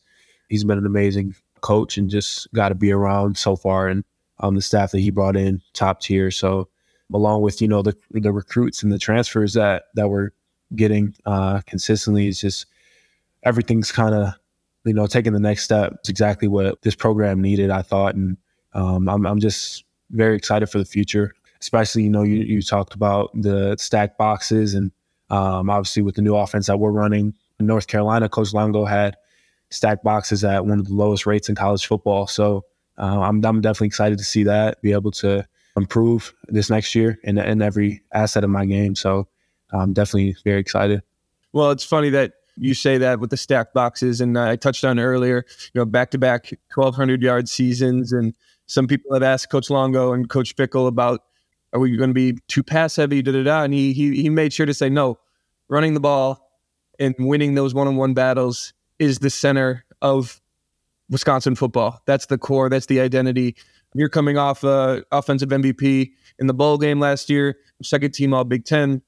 he's 0.48 0.64
been 0.64 0.78
an 0.78 0.86
amazing 0.86 1.34
coach 1.60 1.96
and 1.96 2.10
just 2.10 2.52
got 2.52 2.70
to 2.70 2.74
be 2.74 2.92
around 2.92 3.38
so 3.38 3.56
far 3.56 3.88
and 3.88 4.04
um, 4.40 4.54
the 4.54 4.62
staff 4.62 4.90
that 4.90 5.00
he 5.00 5.10
brought 5.10 5.36
in 5.36 5.62
top 5.72 6.00
tier. 6.00 6.30
So 6.30 6.68
along 7.12 7.42
with 7.42 7.62
you 7.62 7.68
know 7.68 7.82
the 7.82 7.96
the 8.10 8.32
recruits 8.32 8.82
and 8.82 8.92
the 8.92 8.98
transfers 8.98 9.54
that 9.54 9.84
that 9.94 10.08
we're 10.08 10.30
getting 10.74 11.14
uh, 11.26 11.60
consistently 11.66 12.28
it's 12.28 12.40
just 12.40 12.66
everything's 13.44 13.92
kind 13.92 14.14
of 14.14 14.34
you 14.84 14.92
know 14.92 15.06
taking 15.06 15.32
the 15.32 15.40
next 15.40 15.64
step. 15.64 15.94
It's 16.00 16.08
exactly 16.10 16.48
what 16.48 16.82
this 16.82 16.94
program 16.94 17.40
needed, 17.40 17.70
I 17.70 17.80
thought, 17.80 18.14
and 18.14 18.36
um, 18.74 19.08
I'm 19.08 19.26
I'm 19.26 19.40
just 19.40 19.84
very 20.10 20.36
excited 20.36 20.66
for 20.69 20.78
the 20.78 20.84
future 20.84 21.34
especially 21.60 22.02
you 22.02 22.10
know 22.10 22.22
you, 22.22 22.38
you 22.38 22.60
talked 22.60 22.92
about 22.92 23.30
the 23.40 23.76
stack 23.78 24.19
boxes 24.19 24.74
and 24.74 24.90
um, 25.30 25.70
obviously 25.70 26.02
with 26.02 26.16
the 26.16 26.22
new 26.22 26.34
offense 26.34 26.66
that 26.66 26.78
we're 26.78 26.90
running 26.90 27.34
in 27.58 27.66
North 27.66 27.86
Carolina, 27.86 28.28
Coach 28.28 28.52
Longo 28.52 28.84
had 28.84 29.16
stack 29.70 30.02
boxes 30.02 30.44
at 30.44 30.66
one 30.66 30.78
of 30.78 30.86
the 30.86 30.94
lowest 30.94 31.24
rates 31.24 31.48
in 31.48 31.54
college 31.54 31.86
football. 31.86 32.26
So 32.26 32.64
uh, 32.98 33.20
I'm 33.20 33.42
I'm 33.44 33.60
definitely 33.60 33.86
excited 33.86 34.19
to 34.19 34.24
see 34.24 34.43
that 34.44 34.82
be 34.82 34.93
able 34.93 35.12
to 35.12 35.46
improve 35.76 36.34
this 36.48 36.69
next 36.69 36.94
year 36.94 37.19
in 37.22 37.38
in 37.38 37.62
every 37.62 38.02
asset 38.12 38.44
of 38.44 38.50
my 38.50 38.67
game. 38.67 38.94
So 38.94 39.29
I'm 39.72 39.94
definitely 39.94 40.36
very 40.44 40.60
excited. 40.60 41.02
Well, 41.52 41.70
it's 41.70 41.84
funny 41.84 42.10
that 42.10 42.32
you 42.56 42.74
say 42.74 42.98
that 42.98 43.19
with 43.19 43.31
the 43.31 43.38
stack 43.38 43.72
boxes, 43.72 44.20
and 44.20 44.38
I 44.38 44.56
touched 44.56 44.84
on 44.84 44.98
earlier. 44.98 45.46
You 45.72 45.81
know, 45.81 45.84
back 45.86 46.10
to 46.10 46.19
back 46.19 46.50
1,200 46.74 47.22
yard 47.22 47.48
seasons, 47.48 48.12
and 48.12 48.34
some 48.72 48.86
people 48.86 49.12
have 49.12 49.22
asked 49.22 49.50
Coach 49.50 49.69
Longo 49.69 50.14
and 50.14 50.31
Coach 50.31 50.56
Fickell 50.56 50.88
about 50.88 51.20
are 51.74 51.81
we 51.81 51.94
going 51.94 52.08
to 52.08 52.14
be 52.14 52.38
too 52.48 52.62
pass 52.62 52.96
heavy? 52.96 53.20
Da 53.20 53.32
da 53.32 53.43
da. 53.43 53.62
And 53.64 53.74
he 53.74 53.93
he 53.93 54.22
he 54.22 54.31
made 54.31 54.52
sure 54.52 54.64
to 54.64 54.72
say 54.72 54.88
no. 54.88 55.19
Running 55.69 55.93
the 55.93 56.00
ball 56.00 56.50
and 56.98 57.14
winning 57.19 57.55
those 57.55 57.74
one 57.74 57.86
on 57.86 57.96
one 57.96 58.14
battles 58.14 58.72
is 58.98 59.19
the 59.19 59.29
center 59.29 59.84
of 60.00 60.41
Wisconsin 61.10 61.55
football. 61.55 62.00
That's 62.06 62.26
the 62.26 62.38
core. 62.38 62.70
That's 62.70 62.86
the 62.86 63.00
identity. 63.00 63.56
You're 63.94 64.08
coming 64.08 64.38
off 64.38 64.64
uh, 64.64 65.02
offensive 65.12 65.50
MVP 65.50 66.12
in 66.38 66.46
the 66.46 66.55
bowl 66.55 66.79
game 66.79 66.98
last 66.98 67.29
year, 67.29 67.58
second 67.82 68.14
team 68.14 68.32
All 68.32 68.44
Big 68.44 68.64
Ten. 68.64 69.02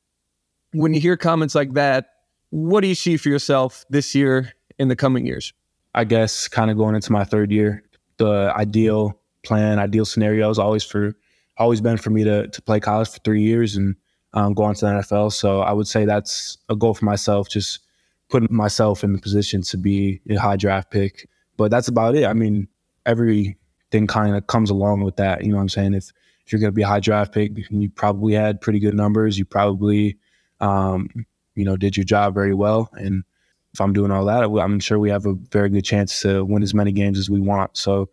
When 0.75 0.93
you 0.93 1.01
hear 1.01 1.17
comments 1.17 1.55
like 1.55 1.73
that, 1.73 2.09
what 2.51 2.83
do 2.83 2.89
you 2.89 2.95
see 2.95 3.17
for 3.17 3.31
yourself 3.31 3.87
this 3.89 4.15
year 4.15 4.53
in 4.79 4.89
the 4.89 4.97
coming 4.97 5.25
years? 5.25 5.55
I 5.95 6.05
guess 6.05 6.49
kind 6.49 6.71
of 6.71 6.77
going 6.77 6.95
into 6.95 7.13
my 7.13 7.25
third 7.25 7.51
year, 7.51 7.83
the 8.19 8.53
ideal 8.55 9.19
plan, 9.45 9.79
ideal 9.79 10.05
scenario 10.05 10.51
is 10.51 10.59
always 10.59 10.85
for 10.85 11.15
always 11.57 11.81
been 11.81 11.97
for 11.97 12.11
me 12.11 12.25
to 12.25 12.49
to 12.49 12.63
play 12.63 12.81
college 12.81 13.09
for 13.09 13.19
three 13.21 13.43
years 13.43 13.77
and 13.77 13.97
um, 14.33 14.55
go 14.55 14.65
on 14.65 14.75
to 14.75 14.85
the 14.85 14.91
NFL. 14.93 15.33
So 15.33 15.61
I 15.61 15.73
would 15.73 15.87
say 15.87 16.05
that's 16.05 16.59
a 16.69 16.77
goal 16.77 16.95
for 16.95 17.05
myself, 17.05 17.49
just 17.49 17.81
putting 18.29 18.55
myself 18.55 19.05
in 19.05 19.13
the 19.13 19.21
position 19.21 19.63
to 19.63 19.77
be 19.77 20.21
a 20.29 20.35
high 20.35 20.57
draft 20.57 20.91
pick. 20.91 21.29
But 21.57 21.71
that's 21.71 21.89
about 21.89 22.17
it. 22.17 22.25
I 22.25 22.33
mean, 22.33 22.67
everything 23.07 24.07
kind 24.09 24.35
of 24.35 24.47
comes 24.49 24.71
along 24.71 25.03
with 25.03 25.17
that. 25.17 25.45
You 25.45 25.51
know 25.51 25.57
what 25.57 25.63
I'm 25.63 25.69
saying? 25.69 25.95
If 25.95 26.11
if 26.45 26.53
you're 26.53 26.61
going 26.61 26.73
to 26.73 26.75
be 26.75 26.83
a 26.83 26.87
high 26.87 27.01
draft 27.01 27.33
pick, 27.33 27.53
you 27.71 27.89
probably 27.89 28.35
had 28.35 28.61
pretty 28.61 28.79
good 28.79 28.95
numbers. 28.95 29.39
You 29.39 29.45
probably, 29.45 30.19
um, 30.61 31.09
you 31.55 31.65
know, 31.65 31.77
did 31.77 31.97
your 31.97 32.05
job 32.05 32.35
very 32.35 32.53
well. 32.53 32.91
And 32.93 33.25
if 33.73 33.81
I'm 33.81 33.95
doing 33.95 34.11
all 34.11 34.27
that, 34.27 34.45
I'm 34.45 34.79
sure 34.79 34.99
we 34.99 35.11
have 35.11 35.25
a 35.25 35.35
very 35.35 35.71
good 35.71 35.85
chance 35.85 36.21
to 36.21 36.45
win 36.45 36.63
as 36.63 36.75
many 36.75 36.93
games 36.93 37.19
as 37.19 37.31
we 37.31 37.41
want. 37.41 37.77
So 37.77 38.11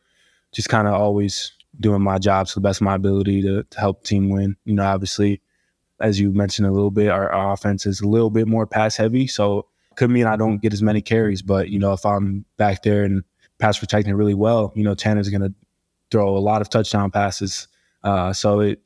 just 0.52 0.70
kind 0.70 0.88
of 0.88 0.94
always 0.94 1.54
doing 1.80 2.02
my 2.02 2.18
job 2.18 2.48
to 2.48 2.56
the 2.56 2.62
best 2.62 2.82
of 2.82 2.86
my 2.86 2.96
ability 2.96 3.42
to, 3.42 3.64
to 3.64 3.80
help 3.80 4.04
team 4.04 4.30
win. 4.30 4.56
You 4.66 4.74
know, 4.74 4.84
obviously, 4.84 5.42
as 6.00 6.20
you 6.20 6.32
mentioned 6.32 6.68
a 6.68 6.72
little 6.72 6.92
bit, 6.92 7.10
our, 7.10 7.32
our 7.32 7.54
offense 7.54 7.86
is 7.86 8.02
a 8.02 8.08
little 8.08 8.30
bit 8.30 8.48
more 8.48 8.68
pass 8.68 8.96
heavy, 8.96 9.28
so 9.28 9.68
could 9.96 10.10
mean 10.10 10.26
I 10.26 10.36
don't 10.36 10.62
get 10.62 10.74
as 10.74 10.82
many 10.82 11.02
carries. 11.02 11.42
But 11.42 11.70
you 11.70 11.80
know, 11.80 11.94
if 11.94 12.06
I'm 12.06 12.46
back 12.58 12.84
there 12.84 13.04
and 13.04 13.24
pass 13.60 13.80
protecting 13.80 14.14
really 14.16 14.34
well, 14.34 14.74
you 14.76 14.84
know, 14.84 14.96
Tanner's 14.96 15.30
going 15.30 15.42
to 15.42 15.54
throw 16.10 16.36
a 16.36 16.40
lot 16.40 16.62
of 16.62 16.70
touchdown 16.70 17.12
passes. 17.12 17.68
Uh, 18.04 18.34
so 18.34 18.60
it, 18.60 18.82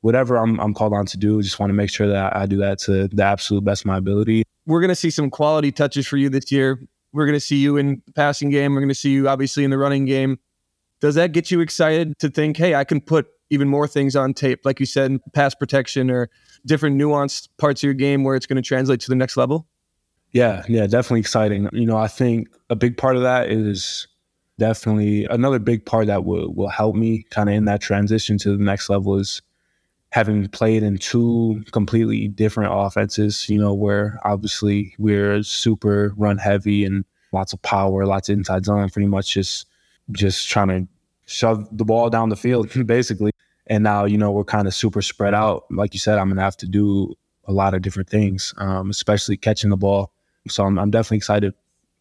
whatever 0.00 0.36
I'm, 0.36 0.58
I'm 0.60 0.72
called 0.74 0.94
on 0.94 1.06
to 1.06 1.18
do, 1.18 1.42
just 1.42 1.58
want 1.58 1.70
to 1.70 1.74
make 1.74 1.90
sure 1.90 2.06
that 2.06 2.34
I 2.36 2.46
do 2.46 2.56
that 2.58 2.78
to 2.80 3.08
the 3.08 3.22
absolute 3.22 3.64
best 3.64 3.82
of 3.82 3.86
my 3.86 3.98
ability. 3.98 4.44
We're 4.66 4.80
going 4.80 4.90
to 4.90 4.94
see 4.94 5.10
some 5.10 5.30
quality 5.30 5.72
touches 5.72 6.06
for 6.06 6.16
you 6.16 6.28
this 6.28 6.50
year. 6.50 6.80
We're 7.12 7.26
going 7.26 7.36
to 7.36 7.40
see 7.40 7.56
you 7.56 7.76
in 7.76 8.02
the 8.06 8.12
passing 8.12 8.50
game. 8.50 8.74
We're 8.74 8.80
going 8.80 8.88
to 8.88 8.94
see 8.94 9.10
you 9.10 9.28
obviously 9.28 9.64
in 9.64 9.70
the 9.70 9.78
running 9.78 10.04
game. 10.04 10.38
Does 11.00 11.14
that 11.14 11.32
get 11.32 11.50
you 11.50 11.60
excited 11.60 12.18
to 12.18 12.28
think, 12.28 12.56
hey, 12.56 12.74
I 12.74 12.84
can 12.84 13.00
put 13.00 13.28
even 13.50 13.68
more 13.68 13.88
things 13.88 14.14
on 14.16 14.32
tape, 14.32 14.60
like 14.64 14.80
you 14.80 14.86
said, 14.86 15.18
pass 15.32 15.54
protection 15.54 16.10
or 16.10 16.30
different 16.66 17.00
nuanced 17.00 17.48
parts 17.58 17.82
of 17.82 17.84
your 17.84 17.94
game 17.94 18.22
where 18.22 18.36
it's 18.36 18.46
going 18.46 18.62
to 18.62 18.66
translate 18.66 19.00
to 19.00 19.08
the 19.08 19.16
next 19.16 19.36
level? 19.36 19.66
Yeah, 20.32 20.62
yeah, 20.68 20.86
definitely 20.86 21.20
exciting. 21.20 21.68
You 21.72 21.86
know, 21.86 21.96
I 21.96 22.06
think 22.06 22.48
a 22.68 22.76
big 22.76 22.96
part 22.96 23.16
of 23.16 23.22
that 23.22 23.50
is 23.50 24.06
definitely 24.58 25.24
another 25.24 25.58
big 25.58 25.84
part 25.84 26.06
that 26.06 26.24
will 26.24 26.52
will 26.52 26.68
help 26.68 26.94
me 26.94 27.24
kind 27.30 27.48
of 27.48 27.54
in 27.54 27.64
that 27.64 27.80
transition 27.80 28.38
to 28.38 28.56
the 28.56 28.62
next 28.62 28.88
level 28.88 29.18
is 29.18 29.42
having 30.10 30.46
played 30.48 30.82
in 30.82 30.98
two 30.98 31.62
completely 31.72 32.28
different 32.28 32.70
offenses, 32.72 33.48
you 33.48 33.58
know, 33.58 33.72
where 33.72 34.20
obviously 34.24 34.94
we're 34.98 35.42
super 35.42 36.12
run 36.16 36.36
heavy 36.36 36.84
and 36.84 37.04
lots 37.32 37.52
of 37.52 37.62
power, 37.62 38.06
lots 38.06 38.28
of 38.28 38.36
inside 38.36 38.64
zone, 38.64 38.88
pretty 38.90 39.06
much 39.06 39.34
just 39.34 39.66
just 40.12 40.48
trying 40.48 40.68
to 40.68 40.88
shove 41.26 41.68
the 41.76 41.84
ball 41.84 42.10
down 42.10 42.28
the 42.28 42.36
field, 42.36 42.68
basically. 42.86 43.32
And 43.66 43.84
now, 43.84 44.04
you 44.04 44.18
know, 44.18 44.32
we're 44.32 44.44
kind 44.44 44.66
of 44.66 44.74
super 44.74 45.02
spread 45.02 45.34
out. 45.34 45.64
Like 45.70 45.94
you 45.94 46.00
said, 46.00 46.18
I'm 46.18 46.28
gonna 46.28 46.42
have 46.42 46.56
to 46.58 46.66
do 46.66 47.14
a 47.44 47.52
lot 47.52 47.74
of 47.74 47.82
different 47.82 48.08
things, 48.08 48.54
um, 48.58 48.90
especially 48.90 49.36
catching 49.36 49.70
the 49.70 49.76
ball. 49.76 50.12
So 50.48 50.64
I'm, 50.64 50.78
I'm 50.78 50.90
definitely 50.90 51.18
excited 51.18 51.54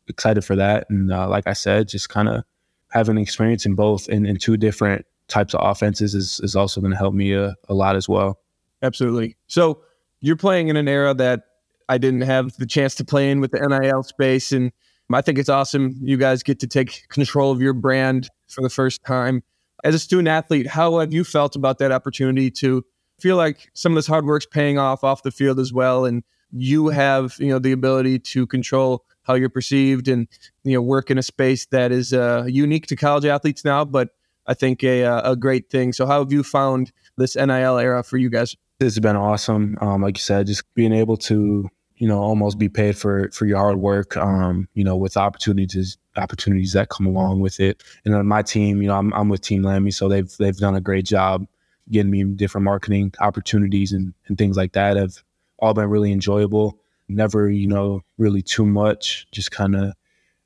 excited 0.07 0.43
for 0.43 0.55
that. 0.55 0.89
And 0.89 1.11
uh, 1.11 1.29
like 1.29 1.47
I 1.47 1.53
said, 1.53 1.87
just 1.87 2.09
kind 2.09 2.27
of 2.27 2.43
having 2.89 3.17
experience 3.17 3.65
in 3.65 3.75
both 3.75 4.09
in, 4.09 4.25
in 4.25 4.37
two 4.37 4.57
different 4.57 5.05
types 5.27 5.53
of 5.53 5.61
offenses 5.63 6.15
is, 6.15 6.39
is 6.43 6.55
also 6.55 6.81
going 6.81 6.91
to 6.91 6.97
help 6.97 7.13
me 7.13 7.33
a, 7.33 7.55
a 7.69 7.73
lot 7.73 7.95
as 7.95 8.09
well. 8.09 8.39
Absolutely. 8.81 9.37
So 9.47 9.81
you're 10.19 10.35
playing 10.35 10.69
in 10.69 10.75
an 10.75 10.87
era 10.87 11.13
that 11.13 11.43
I 11.87 11.97
didn't 11.97 12.21
have 12.21 12.57
the 12.57 12.65
chance 12.65 12.95
to 12.95 13.05
play 13.05 13.29
in 13.29 13.39
with 13.39 13.51
the 13.51 13.59
NIL 13.59 14.03
space. 14.03 14.51
And 14.51 14.71
I 15.11 15.21
think 15.21 15.37
it's 15.37 15.49
awesome. 15.49 15.95
You 16.01 16.17
guys 16.17 16.43
get 16.43 16.59
to 16.59 16.67
take 16.67 17.07
control 17.09 17.51
of 17.51 17.61
your 17.61 17.73
brand 17.73 18.29
for 18.47 18.61
the 18.61 18.69
first 18.69 19.03
time. 19.03 19.43
As 19.83 19.95
a 19.95 19.99
student 19.99 20.27
athlete, 20.27 20.67
how 20.67 20.99
have 20.99 21.13
you 21.13 21.23
felt 21.23 21.55
about 21.55 21.79
that 21.79 21.91
opportunity 21.91 22.51
to 22.51 22.83
feel 23.19 23.37
like 23.37 23.69
some 23.73 23.93
of 23.93 23.95
this 23.95 24.07
hard 24.07 24.25
work's 24.25 24.45
paying 24.45 24.77
off 24.77 25.03
off 25.03 25.23
the 25.23 25.31
field 25.31 25.59
as 25.59 25.73
well? 25.73 26.05
And 26.05 26.23
you 26.51 26.89
have, 26.89 27.35
you 27.39 27.47
know, 27.47 27.59
the 27.59 27.71
ability 27.71 28.19
to 28.19 28.45
control 28.45 29.05
how 29.23 29.35
you're 29.35 29.49
perceived 29.49 30.07
and, 30.07 30.27
you 30.63 30.73
know, 30.73 30.81
work 30.81 31.09
in 31.11 31.17
a 31.17 31.23
space 31.23 31.65
that 31.67 31.91
is 31.91 32.13
uh, 32.13 32.45
unique 32.47 32.87
to 32.87 32.95
college 32.95 33.25
athletes 33.25 33.63
now, 33.63 33.85
but 33.85 34.09
I 34.47 34.55
think 34.55 34.83
a, 34.83 35.05
uh, 35.05 35.31
a 35.31 35.35
great 35.35 35.69
thing. 35.69 35.93
So, 35.93 36.07
how 36.07 36.19
have 36.19 36.31
you 36.31 36.43
found 36.43 36.91
this 37.17 37.35
NIL 37.35 37.77
era 37.77 38.03
for 38.03 38.17
you 38.17 38.29
guys? 38.29 38.55
It's 38.79 38.97
been 38.97 39.15
awesome. 39.15 39.77
Um, 39.79 40.01
like 40.01 40.17
you 40.17 40.23
said, 40.23 40.47
just 40.47 40.63
being 40.73 40.93
able 40.93 41.17
to 41.17 41.69
you 41.99 42.07
know 42.07 42.19
almost 42.19 42.57
be 42.57 42.69
paid 42.69 42.97
for 42.97 43.29
for 43.31 43.45
your 43.45 43.57
hard 43.57 43.77
work 43.77 44.17
um 44.17 44.67
you 44.73 44.83
know 44.83 44.95
with 44.95 45.17
opportunities 45.17 45.97
opportunities 46.17 46.73
that 46.73 46.89
come 46.89 47.05
along 47.05 47.39
with 47.39 47.59
it. 47.59 47.83
And 48.03 48.15
on 48.15 48.25
my 48.25 48.41
team 48.41 48.81
you 48.81 48.87
know 48.87 48.97
I'm, 48.97 49.13
I'm 49.13 49.29
with 49.29 49.41
team 49.41 49.63
Lammie 49.63 49.93
so 49.93 50.09
they've 50.09 50.35
they've 50.37 50.57
done 50.57 50.75
a 50.75 50.81
great 50.81 51.05
job 51.05 51.45
getting 51.91 52.11
me 52.11 52.23
different 52.23 52.65
marketing 52.65 53.13
opportunities 53.19 53.93
and, 53.93 54.13
and 54.27 54.37
things 54.37 54.57
like 54.57 54.73
that 54.73 54.95
have 54.95 55.23
all 55.57 55.73
been 55.73 55.89
really 55.89 56.11
enjoyable. 56.11 56.79
Never 57.07 57.49
you 57.49 57.67
know 57.67 58.01
really 58.17 58.41
too 58.41 58.65
much 58.65 59.27
just 59.31 59.51
kind 59.51 59.75
of 59.75 59.93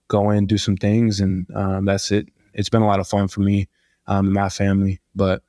go 0.08 0.30
in 0.32 0.46
do 0.46 0.58
some 0.58 0.78
things 0.78 1.20
and 1.20 1.48
um, 1.56 1.86
that's 1.86 2.12
it. 2.12 2.28
It's 2.54 2.70
been 2.70 2.82
a 2.82 2.88
lot 2.88 3.00
of 3.00 3.08
fun 3.08 3.28
for 3.28 3.42
me 3.42 3.68
um, 4.08 4.26
and 4.26 4.34
my 4.34 4.50
family 4.50 5.00
but 5.16 5.44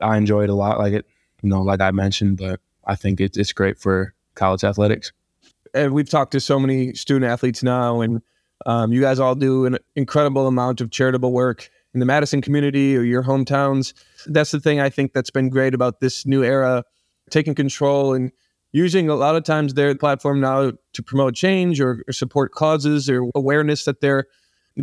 i 0.00 0.16
enjoy 0.16 0.42
it 0.44 0.50
a 0.50 0.54
lot 0.54 0.78
like 0.78 0.92
it 0.92 1.06
you 1.42 1.48
know 1.48 1.62
like 1.62 1.80
i 1.80 1.90
mentioned 1.90 2.36
but 2.36 2.60
i 2.84 2.94
think 2.94 3.20
it, 3.20 3.36
it's 3.36 3.52
great 3.52 3.78
for 3.78 4.14
college 4.34 4.64
athletics 4.64 5.12
and 5.74 5.92
we've 5.92 6.08
talked 6.08 6.32
to 6.32 6.40
so 6.40 6.58
many 6.58 6.94
student 6.94 7.30
athletes 7.30 7.62
now, 7.62 8.00
and 8.00 8.22
um, 8.66 8.92
you 8.92 9.00
guys 9.00 9.18
all 9.18 9.34
do 9.34 9.66
an 9.66 9.78
incredible 9.96 10.46
amount 10.46 10.80
of 10.80 10.90
charitable 10.90 11.32
work 11.32 11.68
in 11.92 12.00
the 12.00 12.06
Madison 12.06 12.40
community 12.40 12.96
or 12.96 13.02
your 13.02 13.22
hometowns. 13.22 13.92
That's 14.26 14.50
the 14.50 14.60
thing 14.60 14.80
I 14.80 14.90
think 14.90 15.12
that's 15.12 15.30
been 15.30 15.48
great 15.48 15.74
about 15.74 16.00
this 16.00 16.26
new 16.26 16.42
era, 16.42 16.84
taking 17.30 17.54
control 17.54 18.14
and 18.14 18.32
using 18.72 19.08
a 19.08 19.14
lot 19.14 19.36
of 19.36 19.44
times 19.44 19.74
their 19.74 19.94
platform 19.94 20.40
now 20.40 20.72
to 20.92 21.02
promote 21.02 21.34
change 21.34 21.80
or, 21.80 22.02
or 22.08 22.12
support 22.12 22.52
causes 22.52 23.08
or 23.08 23.30
awareness 23.34 23.84
that 23.84 24.00
they're 24.00 24.26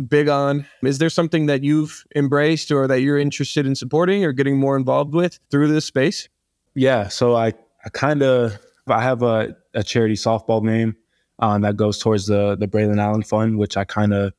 big 0.08 0.28
on. 0.28 0.66
Is 0.82 0.98
there 0.98 1.10
something 1.10 1.46
that 1.46 1.62
you've 1.62 2.04
embraced 2.16 2.70
or 2.70 2.86
that 2.86 3.00
you're 3.00 3.18
interested 3.18 3.66
in 3.66 3.74
supporting 3.74 4.24
or 4.24 4.32
getting 4.32 4.58
more 4.58 4.76
involved 4.76 5.14
with 5.14 5.38
through 5.50 5.68
this 5.68 5.84
space? 5.84 6.28
Yeah, 6.74 7.08
so 7.08 7.36
I 7.36 7.52
I 7.84 7.90
kind 7.92 8.22
of 8.22 8.58
I 8.88 9.02
have 9.02 9.22
a, 9.22 9.56
a 9.74 9.82
charity 9.82 10.14
softball 10.14 10.62
name 10.62 10.96
um, 11.38 11.62
that 11.62 11.76
goes 11.76 11.98
towards 11.98 12.26
the 12.26 12.56
the 12.56 12.68
Braelon 12.68 13.00
Allen 13.00 13.22
Fund, 13.22 13.58
which 13.58 13.76
I 13.76 13.84
kind 13.84 14.12
of 14.12 14.32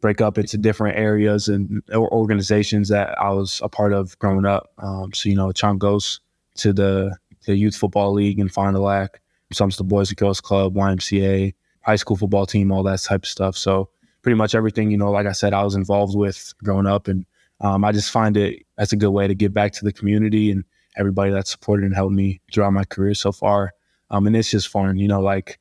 break 0.00 0.20
up 0.20 0.38
into 0.38 0.58
different 0.58 0.98
areas 0.98 1.48
and 1.48 1.82
organizations 1.94 2.88
that 2.88 3.18
I 3.18 3.30
was 3.30 3.60
a 3.62 3.68
part 3.68 3.92
of 3.92 4.18
growing 4.18 4.44
up. 4.44 4.70
Um, 4.78 5.12
so 5.12 5.28
you 5.28 5.36
know, 5.36 5.52
chunk 5.52 5.80
goes 5.80 6.20
to 6.56 6.72
the 6.72 7.16
the 7.46 7.56
Youth 7.56 7.76
Football 7.76 8.12
League 8.12 8.38
in 8.38 8.48
Fond 8.48 8.74
du 8.74 8.80
Lac. 8.80 9.20
Some's 9.52 9.76
the 9.76 9.84
Boys 9.84 10.10
and 10.10 10.16
Girls 10.16 10.40
Club, 10.40 10.74
YMCA, 10.74 11.54
high 11.82 11.96
school 11.96 12.16
football 12.16 12.46
team, 12.46 12.72
all 12.72 12.82
that 12.82 13.00
type 13.00 13.22
of 13.22 13.28
stuff. 13.28 13.56
So 13.56 13.88
pretty 14.22 14.34
much 14.34 14.56
everything, 14.56 14.90
you 14.90 14.96
know, 14.96 15.12
like 15.12 15.26
I 15.26 15.32
said, 15.32 15.54
I 15.54 15.62
was 15.62 15.76
involved 15.76 16.16
with 16.16 16.52
growing 16.64 16.86
up, 16.86 17.06
and 17.06 17.24
um, 17.60 17.84
I 17.84 17.92
just 17.92 18.10
find 18.10 18.36
it 18.36 18.66
that's 18.76 18.92
a 18.92 18.96
good 18.96 19.10
way 19.10 19.28
to 19.28 19.34
give 19.34 19.54
back 19.54 19.72
to 19.74 19.84
the 19.84 19.92
community 19.92 20.50
and 20.50 20.64
everybody 20.96 21.30
that 21.30 21.46
supported 21.46 21.84
and 21.84 21.94
helped 21.94 22.14
me 22.14 22.40
throughout 22.52 22.72
my 22.72 22.84
career 22.84 23.14
so 23.14 23.30
far. 23.30 23.72
Um, 24.10 24.26
and 24.26 24.36
it's 24.36 24.50
just 24.50 24.68
fun, 24.68 24.98
you 24.98 25.08
know, 25.08 25.20
like 25.20 25.58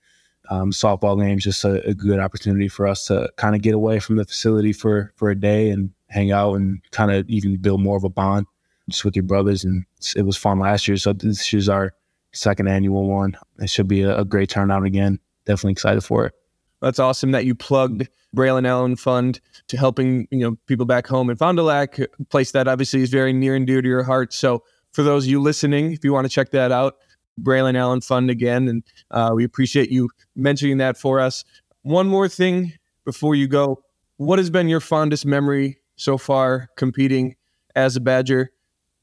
um, 0.50 0.72
softball 0.72 1.20
games, 1.20 1.44
just 1.44 1.64
a, 1.64 1.86
a, 1.88 1.94
good 1.94 2.20
opportunity 2.20 2.68
for 2.68 2.88
us 2.88 3.08
to 3.08 3.30
kind 3.38 3.56
of 3.56 3.62
get 3.62 3.74
away 3.74 4.00
from 4.00 4.16
the 4.16 4.26
facility 4.26 4.74
for 4.74 5.12
for 5.16 5.30
a 5.30 5.36
day 5.36 5.70
and 5.70 5.92
hang 6.10 6.32
out 6.32 6.54
and 6.54 6.82
kind 6.92 7.12
of 7.12 7.28
even 7.30 7.58
build 7.58 7.82
more 7.82 7.98
of 7.98 8.04
a 8.04 8.10
bond 8.10 8.46
just 8.90 9.04
with 9.04 9.16
your 9.16 9.24
brothers. 9.24 9.64
And 9.64 9.86
it 10.16 10.24
was 10.24 10.38
fun 10.38 10.60
last 10.60 10.88
year, 10.88 10.98
so 10.98 11.14
this 11.14 11.54
is 11.54 11.70
our 11.70 11.94
second 12.32 12.68
annual 12.68 13.10
one. 13.10 13.38
It 13.60 13.70
should 13.70 13.88
be 13.88 14.04
a, 14.04 14.20
a 14.20 14.26
great 14.26 14.50
turnout 14.50 14.86
again. 14.86 15.20
Definitely 15.46 15.74
excited 15.74 16.02
for 16.02 16.28
it. 16.28 16.34
That's 16.82 17.00
awesome 17.00 17.32
that 17.32 17.46
you 17.46 17.56
plugged 17.56 18.08
Braelon 18.36 18.68
Allen 18.68 18.96
Fund 18.96 19.40
to 19.68 19.78
helping 19.78 20.28
you 20.30 20.40
know 20.40 20.58
people 20.68 20.86
back 20.86 21.08
home 21.08 21.30
in 21.30 21.38
Fond 21.38 21.58
du 21.58 21.64
Lac, 21.64 22.00
place 22.30 22.52
that 22.52 22.68
obviously 22.68 23.02
is 23.02 23.10
very 23.10 23.34
near 23.34 23.56
and 23.56 23.66
dear 23.66 23.82
to 23.82 23.88
your 23.88 24.04
heart. 24.04 24.34
So 24.34 24.64
for 24.92 25.04
those 25.04 25.26
of 25.26 25.30
you 25.30 25.42
listening, 25.42 25.92
if 25.92 26.04
you 26.04 26.14
want 26.14 26.26
to 26.26 26.30
check 26.30 26.52
that 26.52 26.72
out, 26.72 26.98
Braelon 27.42 27.76
Allen 27.76 28.02
Fund 28.02 28.30
again. 28.30 28.68
And 28.68 28.84
uh, 29.12 29.32
we 29.36 29.44
appreciate 29.44 29.90
you 29.90 30.10
mentioning 30.36 30.78
that 30.78 30.98
for 30.98 31.20
us. 31.20 31.44
One 31.84 32.08
more 32.08 32.28
thing 32.28 32.74
before 33.06 33.36
you 33.36 33.48
go. 33.48 33.84
What 34.18 34.40
has 34.40 34.50
been 34.50 34.70
your 34.70 34.80
fondest 34.80 35.26
memory 35.26 35.80
so 35.98 36.18
far 36.18 36.70
competing 36.78 37.36
as 37.76 37.96
a 37.96 38.00
Badger? 38.00 38.52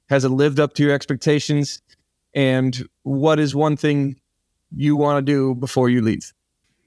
Has 0.08 0.24
it 0.24 0.30
lived 0.30 0.58
up 0.58 0.74
to 0.74 0.82
your 0.82 0.92
expectations? 0.92 1.80
And 2.34 2.88
what 3.02 3.38
is 3.38 3.54
one 3.54 3.76
thing 3.76 4.16
you 4.74 4.96
want 4.96 5.24
to 5.24 5.32
do 5.32 5.54
before 5.54 5.90
you 5.90 6.00
leave? 6.02 6.32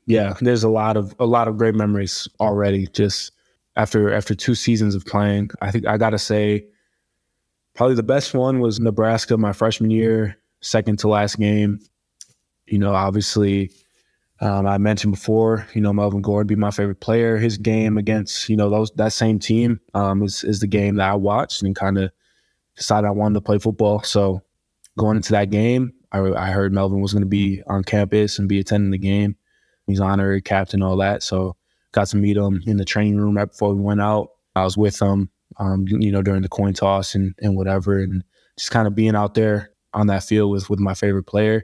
Yeah, 0.08 0.36
there's 0.42 0.64
a 0.64 0.70
lot 0.70 0.98
of 0.98 1.16
a 1.20 1.25
lot 1.25 1.48
of 1.48 1.58
great 1.58 1.74
memories 1.74 2.28
already. 2.40 2.88
Just 2.88 3.32
after 3.75 4.14
after 4.14 4.36
two 4.36 4.54
seasons 4.54 4.94
of 4.94 5.06
playing, 5.06 5.50
I 5.62 5.72
think 5.72 5.88
I 5.88 5.98
got 5.98 6.12
to 6.12 6.20
say, 6.20 6.66
probably 7.74 7.96
the 7.96 8.04
best 8.04 8.34
one 8.34 8.60
was 8.60 8.80
Nebraska 8.80 9.38
my 9.38 9.52
freshman 9.52 9.90
year 9.90 10.38
second 10.66 11.00
to 11.00 11.08
last 11.08 11.38
game. 11.38 11.80
You 12.66 12.80
know, 12.80 12.94
obviously, 12.94 13.72
um, 14.42 14.66
I 14.66 14.78
mentioned 14.78 15.14
before, 15.14 15.68
you 15.74 15.82
know, 15.82 15.94
Melvin 15.94 16.22
Gordon 16.22 16.48
be 16.48 16.56
my 16.56 16.72
favorite 16.72 17.00
player. 17.00 17.38
His 17.38 17.58
game 17.58 17.98
against, 17.98 18.50
you 18.50 18.58
know, 18.58 18.70
those 18.70 18.92
that 18.96 19.14
same 19.14 19.40
team 19.40 19.80
um, 19.94 20.24
is 20.24 20.44
is 20.44 20.60
the 20.60 20.68
game 20.68 20.96
that 20.96 21.10
I 21.10 21.16
watched 21.16 21.62
and 21.62 21.76
kind 21.76 21.98
of 21.98 22.12
decided 22.76 23.08
I 23.08 23.12
wanted 23.12 23.36
to 23.36 23.42
play 23.42 23.60
football. 23.60 24.02
So 24.04 24.42
going 24.98 25.18
into 25.18 25.32
that 25.32 25.52
game, 25.52 25.94
I, 26.12 26.20
I 26.20 26.50
heard 26.50 26.74
Melvin 26.74 27.02
was 27.02 27.14
going 27.14 27.24
to 27.24 27.30
be 27.30 27.62
on 27.68 27.84
campus 27.84 28.40
and 28.40 28.50
be 28.50 28.60
attending 28.60 28.92
the 28.92 28.98
game. 28.98 29.38
He's 29.88 30.02
honorary 30.02 30.42
captain, 30.42 30.82
all 30.82 30.98
that. 30.98 31.22
So 31.22 31.56
got 31.92 32.08
to 32.08 32.18
meet 32.18 32.36
him 32.36 32.62
in 32.66 32.78
the 32.78 32.86
training 32.86 33.18
room 33.18 33.38
right 33.38 33.50
before 33.50 33.74
we 33.74 33.82
went 33.82 34.02
out. 34.02 34.30
I 34.56 34.64
was 34.64 34.78
with 34.78 35.00
him, 35.00 35.30
um, 35.58 35.86
you 35.88 36.12
know, 36.12 36.24
during 36.24 36.42
the 36.42 36.50
coin 36.50 36.74
toss 36.74 37.14
and, 37.14 37.36
and 37.40 37.56
whatever, 37.56 38.00
and 38.00 38.24
just 38.58 38.72
kind 38.72 38.88
of 38.88 38.96
being 38.96 39.16
out 39.16 39.36
there 39.36 39.75
on 39.96 40.08
that 40.08 40.24
field 40.24 40.52
with 40.52 40.70
with 40.70 40.80
my 40.80 40.94
favorite 40.94 41.24
player. 41.24 41.64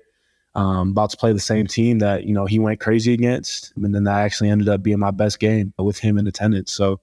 Um, 0.56 0.90
about 0.90 1.12
to 1.12 1.18
play 1.18 1.32
the 1.32 1.40
same 1.40 1.68
team 1.68 2.00
that 2.00 2.24
you 2.26 2.34
know 2.34 2.46
he 2.46 2.58
went 2.60 2.80
crazy 2.80 3.14
against, 3.14 3.72
and 3.76 3.94
then 3.94 4.04
that 4.06 4.20
actually 4.20 4.50
ended 4.50 4.68
up 4.68 4.82
being 4.82 5.00
my 5.00 5.12
best 5.12 5.40
game 5.40 5.74
with 5.78 6.00
him 6.00 6.18
in 6.18 6.28
attendance. 6.28 6.74
So 6.74 7.00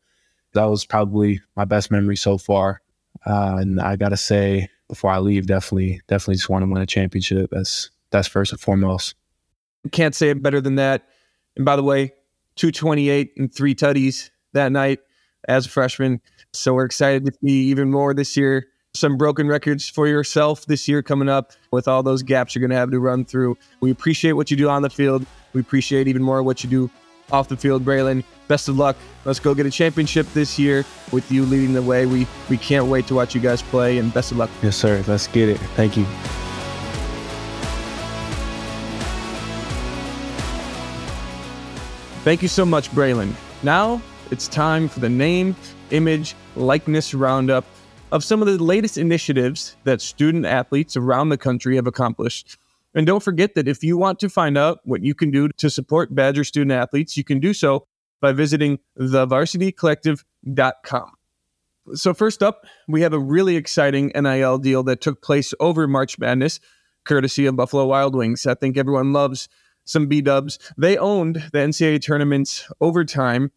that 0.54 0.64
was 0.64 0.84
probably 0.84 1.40
my 1.56 1.64
best 1.64 1.90
memory 1.90 2.16
so 2.16 2.36
far. 2.38 2.82
Uh, 3.24 3.58
and 3.60 3.80
I 3.80 3.96
gotta 3.96 4.16
say, 4.16 4.68
before 4.88 5.10
I 5.10 5.18
leave, 5.18 5.46
definitely, 5.46 6.00
definitely 6.08 6.34
just 6.34 6.48
want 6.48 6.64
to 6.64 6.70
win 6.70 6.82
a 6.82 6.86
championship. 6.86 7.50
That's 7.50 7.90
that's 8.10 8.28
first 8.28 8.52
and 8.52 8.60
foremost. 8.60 9.14
Can't 9.92 10.14
say 10.14 10.30
it 10.30 10.42
better 10.42 10.60
than 10.60 10.74
that. 10.76 11.06
And 11.56 11.64
by 11.64 11.76
the 11.76 11.82
way, 11.82 12.12
two 12.56 12.70
twenty 12.72 13.08
eight 13.08 13.32
and 13.36 13.52
three 13.54 13.74
tutties 13.74 14.30
that 14.52 14.72
night. 14.72 14.98
as 15.46 15.66
a 15.66 15.68
freshman. 15.68 16.20
So 16.52 16.74
we're 16.74 16.84
excited 16.84 17.24
to 17.26 17.32
see 17.42 17.64
even 17.70 17.90
more 17.90 18.14
this 18.14 18.36
year. 18.36 18.66
Some 18.98 19.16
broken 19.16 19.46
records 19.46 19.88
for 19.88 20.08
yourself 20.08 20.66
this 20.66 20.88
year 20.88 21.04
coming 21.04 21.28
up 21.28 21.52
with 21.70 21.86
all 21.86 22.02
those 22.02 22.24
gaps 22.24 22.56
you're 22.56 22.60
going 22.60 22.70
to 22.70 22.76
have 22.76 22.90
to 22.90 22.98
run 22.98 23.24
through. 23.24 23.56
We 23.78 23.92
appreciate 23.92 24.32
what 24.32 24.50
you 24.50 24.56
do 24.56 24.68
on 24.68 24.82
the 24.82 24.90
field. 24.90 25.24
We 25.52 25.60
appreciate 25.60 26.08
even 26.08 26.20
more 26.20 26.42
what 26.42 26.64
you 26.64 26.68
do 26.68 26.90
off 27.30 27.46
the 27.46 27.56
field, 27.56 27.84
Braelon. 27.84 28.24
Best 28.48 28.68
of 28.68 28.76
luck. 28.76 28.96
Let's 29.24 29.38
go 29.38 29.54
get 29.54 29.66
a 29.66 29.70
championship 29.70 30.26
this 30.34 30.58
year 30.58 30.84
with 31.12 31.30
you 31.30 31.44
leading 31.44 31.74
the 31.74 31.82
way. 31.82 32.06
We 32.06 32.26
we 32.50 32.56
can't 32.56 32.86
wait 32.86 33.06
to 33.06 33.14
watch 33.14 33.36
you 33.36 33.40
guys 33.40 33.62
play 33.62 33.98
and 33.98 34.12
best 34.12 34.32
of 34.32 34.38
luck. 34.38 34.50
Yes, 34.64 34.74
sir. 34.74 35.04
Let's 35.06 35.28
get 35.28 35.48
it. 35.48 35.58
Thank 35.76 35.96
you. 35.96 36.04
Thank 42.24 42.42
you 42.42 42.48
so 42.48 42.66
much, 42.66 42.90
Braelon. 42.90 43.32
Now 43.62 44.02
it's 44.32 44.48
time 44.48 44.88
for 44.88 44.98
the 44.98 45.08
name, 45.08 45.54
image, 45.90 46.34
likeness 46.56 47.14
roundup 47.14 47.64
of 48.10 48.24
some 48.24 48.40
of 48.40 48.48
the 48.48 48.56
latest 48.62 48.96
initiatives 48.96 49.76
that 49.84 50.00
student 50.00 50.46
athletes 50.46 50.96
around 50.96 51.28
the 51.28 51.36
country 51.36 51.76
have 51.76 51.86
accomplished. 51.86 52.56
And 52.94 53.06
don't 53.06 53.22
forget 53.22 53.54
that 53.54 53.68
if 53.68 53.84
you 53.84 53.98
want 53.98 54.18
to 54.20 54.30
find 54.30 54.56
out 54.56 54.78
what 54.84 55.02
you 55.02 55.14
can 55.14 55.30
do 55.30 55.48
to 55.58 55.68
support 55.68 56.14
Badger 56.14 56.44
student 56.44 56.72
athletes, 56.72 57.14
you 57.16 57.24
can 57.24 57.38
do 57.38 57.52
so 57.52 57.86
by 58.20 58.32
visiting 58.32 58.78
thevarsitycollective.com. 58.98 61.12
So, 61.94 62.12
first 62.12 62.42
up, 62.42 62.66
we 62.86 63.00
have 63.02 63.14
a 63.14 63.18
really 63.18 63.56
exciting 63.56 64.12
NIL 64.14 64.58
deal 64.58 64.82
that 64.84 65.00
took 65.00 65.22
place 65.22 65.54
over 65.58 65.86
March 65.86 66.18
Madness, 66.18 66.60
courtesy 67.04 67.46
of 67.46 67.56
Buffalo 67.56 67.86
Wild 67.86 68.14
Wings. 68.14 68.44
I 68.46 68.52
think 68.54 68.76
everyone 68.76 69.14
loves 69.14 69.48
some 69.84 70.06
B 70.06 70.20
dubs. 70.20 70.58
They 70.76 70.98
owned 70.98 71.36
the 71.52 71.60
NCAA 71.60 72.02
tournament's 72.02 72.68
overtime 72.80 73.52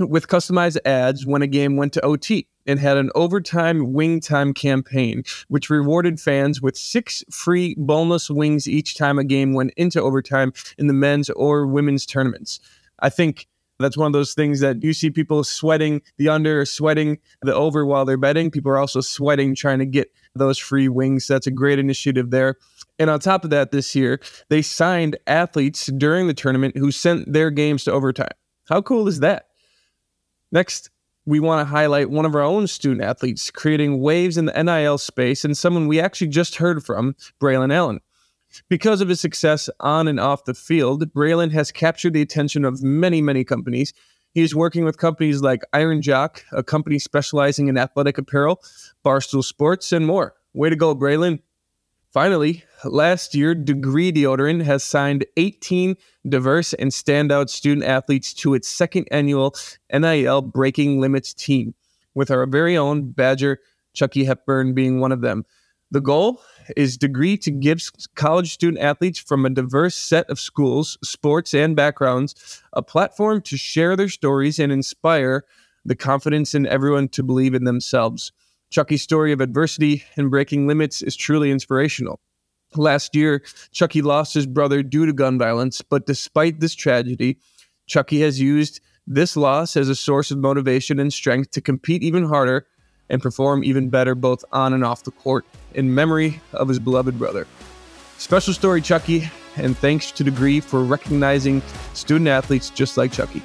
with 0.00 0.26
customized 0.26 0.78
ads 0.84 1.24
when 1.24 1.42
a 1.42 1.46
game 1.46 1.76
went 1.76 1.92
to 1.92 2.04
OT 2.04 2.48
and 2.66 2.78
had 2.78 2.96
an 2.96 3.10
overtime 3.14 3.92
wing 3.92 4.20
time 4.20 4.52
campaign, 4.52 5.22
which 5.48 5.70
rewarded 5.70 6.20
fans 6.20 6.60
with 6.60 6.76
six 6.76 7.24
free 7.30 7.74
boneless 7.78 8.30
wings 8.30 8.68
each 8.68 8.96
time 8.96 9.18
a 9.18 9.24
game 9.24 9.54
went 9.54 9.72
into 9.76 10.00
overtime 10.00 10.52
in 10.78 10.86
the 10.86 10.92
men's 10.92 11.30
or 11.30 11.66
women's 11.66 12.06
tournaments. 12.06 12.60
I 13.00 13.10
think 13.10 13.46
that's 13.78 13.96
one 13.96 14.06
of 14.06 14.12
those 14.12 14.34
things 14.34 14.60
that 14.60 14.82
you 14.82 14.92
see 14.92 15.10
people 15.10 15.44
sweating 15.44 16.00
the 16.16 16.28
under, 16.28 16.64
sweating 16.64 17.18
the 17.42 17.54
over 17.54 17.84
while 17.84 18.04
they're 18.04 18.16
betting. 18.16 18.50
People 18.50 18.72
are 18.72 18.78
also 18.78 19.00
sweating 19.00 19.54
trying 19.54 19.78
to 19.80 19.86
get 19.86 20.10
those 20.34 20.58
free 20.58 20.88
wings. 20.88 21.26
That's 21.26 21.46
a 21.46 21.50
great 21.50 21.78
initiative 21.78 22.30
there. 22.30 22.56
And 22.98 23.10
on 23.10 23.20
top 23.20 23.44
of 23.44 23.50
that, 23.50 23.72
this 23.72 23.94
year, 23.94 24.20
they 24.48 24.62
signed 24.62 25.18
athletes 25.26 25.86
during 25.86 26.26
the 26.26 26.34
tournament 26.34 26.76
who 26.78 26.90
sent 26.90 27.30
their 27.30 27.50
games 27.50 27.84
to 27.84 27.92
overtime. 27.92 28.28
How 28.68 28.80
cool 28.80 29.08
is 29.08 29.20
that? 29.20 29.48
Next, 30.50 30.90
we 31.26 31.40
want 31.40 31.60
to 31.60 31.70
highlight 31.70 32.08
one 32.08 32.24
of 32.24 32.34
our 32.34 32.40
own 32.40 32.68
student 32.68 33.02
athletes 33.02 33.50
creating 33.50 34.00
waves 34.00 34.38
in 34.38 34.46
the 34.46 34.62
NIL 34.62 34.96
space 34.96 35.44
and 35.44 35.58
someone 35.58 35.88
we 35.88 36.00
actually 36.00 36.28
just 36.28 36.56
heard 36.56 36.84
from, 36.84 37.16
Braelon 37.40 37.74
Allen. 37.74 38.00
Because 38.68 39.00
of 39.00 39.08
his 39.08 39.20
success 39.20 39.68
on 39.80 40.06
and 40.06 40.20
off 40.20 40.44
the 40.44 40.54
field, 40.54 41.12
Braelon 41.12 41.50
has 41.52 41.72
captured 41.72 42.12
the 42.12 42.22
attention 42.22 42.64
of 42.64 42.82
many, 42.82 43.20
many 43.20 43.44
companies. 43.44 43.92
He's 44.32 44.54
working 44.54 44.84
with 44.84 44.98
companies 44.98 45.42
like 45.42 45.62
Iron 45.72 46.00
Jock, 46.00 46.44
a 46.52 46.62
company 46.62 46.98
specializing 46.98 47.68
in 47.68 47.76
athletic 47.76 48.18
apparel, 48.18 48.62
Barstool 49.04 49.42
Sports, 49.42 49.92
and 49.92 50.06
more. 50.06 50.34
Way 50.54 50.70
to 50.70 50.76
go, 50.76 50.94
Braelon. 50.94 51.40
Finally, 52.16 52.64
last 52.82 53.34
year, 53.34 53.54
Degree 53.54 54.10
Deodorant 54.10 54.62
has 54.62 54.82
signed 54.82 55.26
18 55.36 55.96
diverse 56.26 56.72
and 56.72 56.90
standout 56.90 57.50
student 57.50 57.84
athletes 57.84 58.32
to 58.32 58.54
its 58.54 58.68
second 58.68 59.06
annual 59.10 59.54
NIL 59.92 60.40
Breaking 60.40 60.98
Limits 60.98 61.34
team, 61.34 61.74
with 62.14 62.30
our 62.30 62.46
very 62.46 62.74
own 62.74 63.10
Badger 63.10 63.58
Chucky 63.92 64.24
Hepburn 64.24 64.72
being 64.72 64.98
one 64.98 65.12
of 65.12 65.20
them. 65.20 65.44
The 65.90 66.00
goal 66.00 66.40
is 66.74 66.96
Degree 66.96 67.36
to 67.36 67.50
give 67.50 67.82
college 68.14 68.50
student 68.54 68.82
athletes 68.82 69.18
from 69.18 69.44
a 69.44 69.50
diverse 69.50 69.94
set 69.94 70.30
of 70.30 70.40
schools, 70.40 70.96
sports, 71.04 71.52
and 71.52 71.76
backgrounds 71.76 72.62
a 72.72 72.80
platform 72.80 73.42
to 73.42 73.58
share 73.58 73.94
their 73.94 74.08
stories 74.08 74.58
and 74.58 74.72
inspire 74.72 75.44
the 75.84 75.94
confidence 75.94 76.54
in 76.54 76.66
everyone 76.66 77.08
to 77.08 77.22
believe 77.22 77.52
in 77.52 77.64
themselves. 77.64 78.32
Chucky's 78.70 79.02
story 79.02 79.32
of 79.32 79.40
adversity 79.40 80.04
and 80.16 80.30
breaking 80.30 80.66
limits 80.66 81.02
is 81.02 81.16
truly 81.16 81.50
inspirational. 81.50 82.20
Last 82.74 83.14
year, 83.14 83.42
Chucky 83.70 84.02
lost 84.02 84.34
his 84.34 84.46
brother 84.46 84.82
due 84.82 85.06
to 85.06 85.12
gun 85.12 85.38
violence, 85.38 85.82
but 85.82 86.06
despite 86.06 86.60
this 86.60 86.74
tragedy, 86.74 87.38
Chucky 87.86 88.20
has 88.20 88.40
used 88.40 88.80
this 89.06 89.36
loss 89.36 89.76
as 89.76 89.88
a 89.88 89.94
source 89.94 90.30
of 90.30 90.38
motivation 90.38 90.98
and 90.98 91.12
strength 91.12 91.52
to 91.52 91.60
compete 91.60 92.02
even 92.02 92.24
harder 92.24 92.66
and 93.08 93.22
perform 93.22 93.62
even 93.62 93.88
better 93.88 94.14
both 94.14 94.44
on 94.52 94.72
and 94.72 94.84
off 94.84 95.04
the 95.04 95.12
court 95.12 95.46
in 95.74 95.94
memory 95.94 96.40
of 96.52 96.68
his 96.68 96.80
beloved 96.80 97.18
brother. 97.18 97.46
Special 98.18 98.52
story, 98.52 98.82
Chucky, 98.82 99.30
and 99.56 99.76
thanks 99.78 100.10
to 100.12 100.24
Degree 100.24 100.58
for 100.58 100.82
recognizing 100.82 101.62
student 101.94 102.28
athletes 102.28 102.70
just 102.70 102.96
like 102.96 103.12
Chucky. 103.12 103.42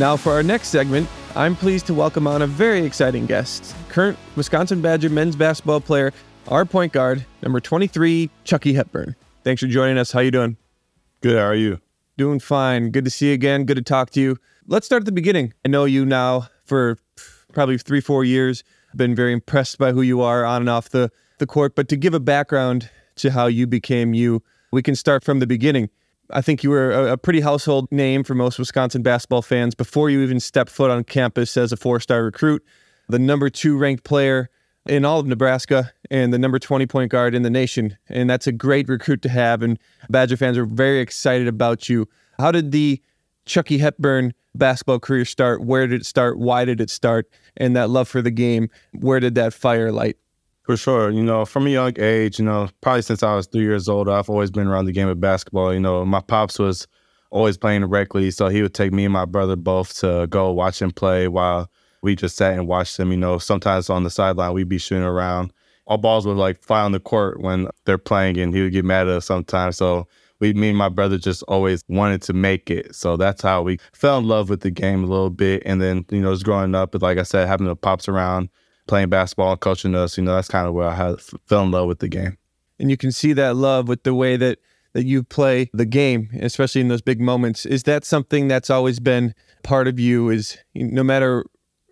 Now, 0.00 0.16
for 0.16 0.32
our 0.32 0.42
next 0.42 0.68
segment, 0.68 1.10
I'm 1.36 1.54
pleased 1.54 1.86
to 1.88 1.92
welcome 1.92 2.26
on 2.26 2.40
a 2.40 2.46
very 2.46 2.86
exciting 2.86 3.26
guest, 3.26 3.76
current 3.90 4.16
Wisconsin 4.34 4.80
Badger 4.80 5.10
men's 5.10 5.36
basketball 5.36 5.82
player, 5.82 6.14
our 6.48 6.64
point 6.64 6.94
guard, 6.94 7.26
number 7.42 7.60
23, 7.60 8.30
Chucky 8.44 8.72
Hepburn. 8.72 9.14
Thanks 9.44 9.60
for 9.60 9.68
joining 9.68 9.98
us. 9.98 10.10
How 10.10 10.20
you 10.20 10.30
doing? 10.30 10.56
Good. 11.20 11.36
How 11.36 11.44
are 11.44 11.54
you? 11.54 11.82
Doing 12.16 12.40
fine. 12.40 12.92
Good 12.92 13.04
to 13.04 13.10
see 13.10 13.28
you 13.28 13.34
again. 13.34 13.66
Good 13.66 13.76
to 13.76 13.82
talk 13.82 14.08
to 14.12 14.22
you. 14.22 14.38
Let's 14.66 14.86
start 14.86 15.02
at 15.02 15.04
the 15.04 15.12
beginning. 15.12 15.52
I 15.66 15.68
know 15.68 15.84
you 15.84 16.06
now 16.06 16.48
for 16.64 16.96
probably 17.52 17.76
three, 17.76 18.00
four 18.00 18.24
years. 18.24 18.64
I've 18.88 18.96
been 18.96 19.14
very 19.14 19.34
impressed 19.34 19.76
by 19.76 19.92
who 19.92 20.00
you 20.00 20.22
are 20.22 20.46
on 20.46 20.62
and 20.62 20.70
off 20.70 20.88
the, 20.88 21.10
the 21.36 21.46
court. 21.46 21.74
But 21.74 21.90
to 21.90 21.96
give 21.96 22.14
a 22.14 22.20
background 22.20 22.88
to 23.16 23.32
how 23.32 23.48
you 23.48 23.66
became 23.66 24.14
you, 24.14 24.42
we 24.72 24.80
can 24.80 24.96
start 24.96 25.24
from 25.24 25.40
the 25.40 25.46
beginning. 25.46 25.90
I 26.32 26.40
think 26.40 26.62
you 26.62 26.70
were 26.70 26.90
a, 26.90 27.12
a 27.12 27.16
pretty 27.16 27.40
household 27.40 27.90
name 27.90 28.24
for 28.24 28.34
most 28.34 28.58
Wisconsin 28.58 29.02
basketball 29.02 29.42
fans 29.42 29.74
before 29.74 30.10
you 30.10 30.22
even 30.22 30.40
stepped 30.40 30.70
foot 30.70 30.90
on 30.90 31.04
campus 31.04 31.56
as 31.56 31.72
a 31.72 31.76
four 31.76 32.00
star 32.00 32.24
recruit, 32.24 32.64
the 33.08 33.18
number 33.18 33.50
two 33.50 33.76
ranked 33.76 34.04
player 34.04 34.50
in 34.86 35.04
all 35.04 35.20
of 35.20 35.26
Nebraska 35.26 35.92
and 36.10 36.32
the 36.32 36.38
number 36.38 36.58
20 36.58 36.86
point 36.86 37.10
guard 37.10 37.34
in 37.34 37.42
the 37.42 37.50
nation. 37.50 37.96
And 38.08 38.28
that's 38.28 38.46
a 38.46 38.52
great 38.52 38.88
recruit 38.88 39.22
to 39.22 39.28
have. 39.28 39.62
And 39.62 39.78
Badger 40.08 40.36
fans 40.36 40.58
are 40.58 40.66
very 40.66 41.00
excited 41.00 41.48
about 41.48 41.88
you. 41.88 42.08
How 42.38 42.50
did 42.50 42.72
the 42.72 43.00
Chucky 43.46 43.78
Hepburn 43.78 44.32
basketball 44.54 44.98
career 44.98 45.24
start? 45.24 45.62
Where 45.62 45.86
did 45.86 46.00
it 46.00 46.06
start? 46.06 46.38
Why 46.38 46.64
did 46.64 46.80
it 46.80 46.90
start? 46.90 47.30
And 47.56 47.76
that 47.76 47.90
love 47.90 48.08
for 48.08 48.22
the 48.22 48.30
game, 48.30 48.70
where 48.92 49.20
did 49.20 49.34
that 49.34 49.52
fire 49.52 49.92
light? 49.92 50.16
For 50.70 50.76
sure. 50.76 51.10
You 51.10 51.24
know, 51.24 51.44
from 51.44 51.66
a 51.66 51.70
young 51.70 51.98
age, 51.98 52.38
you 52.38 52.44
know, 52.44 52.68
probably 52.80 53.02
since 53.02 53.24
I 53.24 53.34
was 53.34 53.48
three 53.48 53.64
years 53.64 53.88
old, 53.88 54.08
I've 54.08 54.30
always 54.30 54.52
been 54.52 54.68
around 54.68 54.84
the 54.84 54.92
game 54.92 55.08
of 55.08 55.18
basketball. 55.18 55.74
You 55.74 55.80
know, 55.80 56.04
my 56.04 56.20
pops 56.20 56.60
was 56.60 56.86
always 57.32 57.58
playing 57.58 57.80
directly, 57.80 58.30
so 58.30 58.46
he 58.46 58.62
would 58.62 58.72
take 58.72 58.92
me 58.92 59.04
and 59.04 59.12
my 59.12 59.24
brother 59.24 59.56
both 59.56 59.98
to 59.98 60.28
go 60.30 60.52
watch 60.52 60.80
him 60.80 60.92
play 60.92 61.26
while 61.26 61.68
we 62.02 62.14
just 62.14 62.36
sat 62.36 62.52
and 62.52 62.68
watched 62.68 63.00
him. 63.00 63.10
You 63.10 63.16
know, 63.16 63.38
sometimes 63.38 63.90
on 63.90 64.04
the 64.04 64.10
sideline 64.10 64.52
we'd 64.52 64.68
be 64.68 64.78
shooting 64.78 65.02
around. 65.02 65.52
Our 65.88 65.98
balls 65.98 66.24
would 66.24 66.36
like 66.36 66.62
fly 66.62 66.82
on 66.82 66.92
the 66.92 67.00
court 67.00 67.40
when 67.40 67.66
they're 67.84 67.98
playing, 67.98 68.38
and 68.38 68.54
he 68.54 68.62
would 68.62 68.72
get 68.72 68.84
mad 68.84 69.08
at 69.08 69.14
us 69.14 69.26
sometimes. 69.26 69.76
So 69.76 70.06
we, 70.38 70.52
me 70.52 70.68
and 70.68 70.78
my 70.78 70.88
brother, 70.88 71.18
just 71.18 71.42
always 71.48 71.82
wanted 71.88 72.22
to 72.22 72.32
make 72.32 72.70
it. 72.70 72.94
So 72.94 73.16
that's 73.16 73.42
how 73.42 73.62
we 73.62 73.78
fell 73.92 74.18
in 74.18 74.28
love 74.28 74.48
with 74.48 74.60
the 74.60 74.70
game 74.70 75.02
a 75.02 75.08
little 75.08 75.30
bit. 75.30 75.64
And 75.66 75.82
then 75.82 76.06
you 76.10 76.20
know, 76.20 76.32
just 76.32 76.44
growing 76.44 76.76
up, 76.76 76.94
like 77.02 77.18
I 77.18 77.24
said, 77.24 77.48
having 77.48 77.66
the 77.66 77.74
pops 77.74 78.08
around, 78.08 78.50
playing 78.86 79.08
basketball, 79.08 79.52
and 79.52 79.60
coaching 79.60 79.94
us. 79.94 80.16
You 80.16 80.24
know, 80.24 80.34
that's 80.34 80.48
kind 80.48 80.66
of 80.66 80.74
where 80.74 80.88
I 80.88 80.94
had, 80.94 81.20
fell 81.46 81.62
in 81.62 81.70
love 81.70 81.88
with 81.88 82.00
the 82.00 82.08
game. 82.08 82.36
And 82.78 82.90
you 82.90 82.96
can 82.96 83.12
see 83.12 83.32
that 83.34 83.56
love 83.56 83.88
with 83.88 84.02
the 84.04 84.14
way 84.14 84.36
that 84.36 84.58
that 84.92 85.04
you 85.04 85.22
play 85.22 85.70
the 85.72 85.86
game, 85.86 86.30
especially 86.40 86.80
in 86.80 86.88
those 86.88 87.02
big 87.02 87.20
moments. 87.20 87.64
Is 87.64 87.84
that 87.84 88.04
something 88.04 88.48
that's 88.48 88.70
always 88.70 88.98
been 88.98 89.34
part 89.62 89.86
of 89.86 90.00
you? 90.00 90.30
Is 90.30 90.58
no 90.74 91.04
matter 91.04 91.44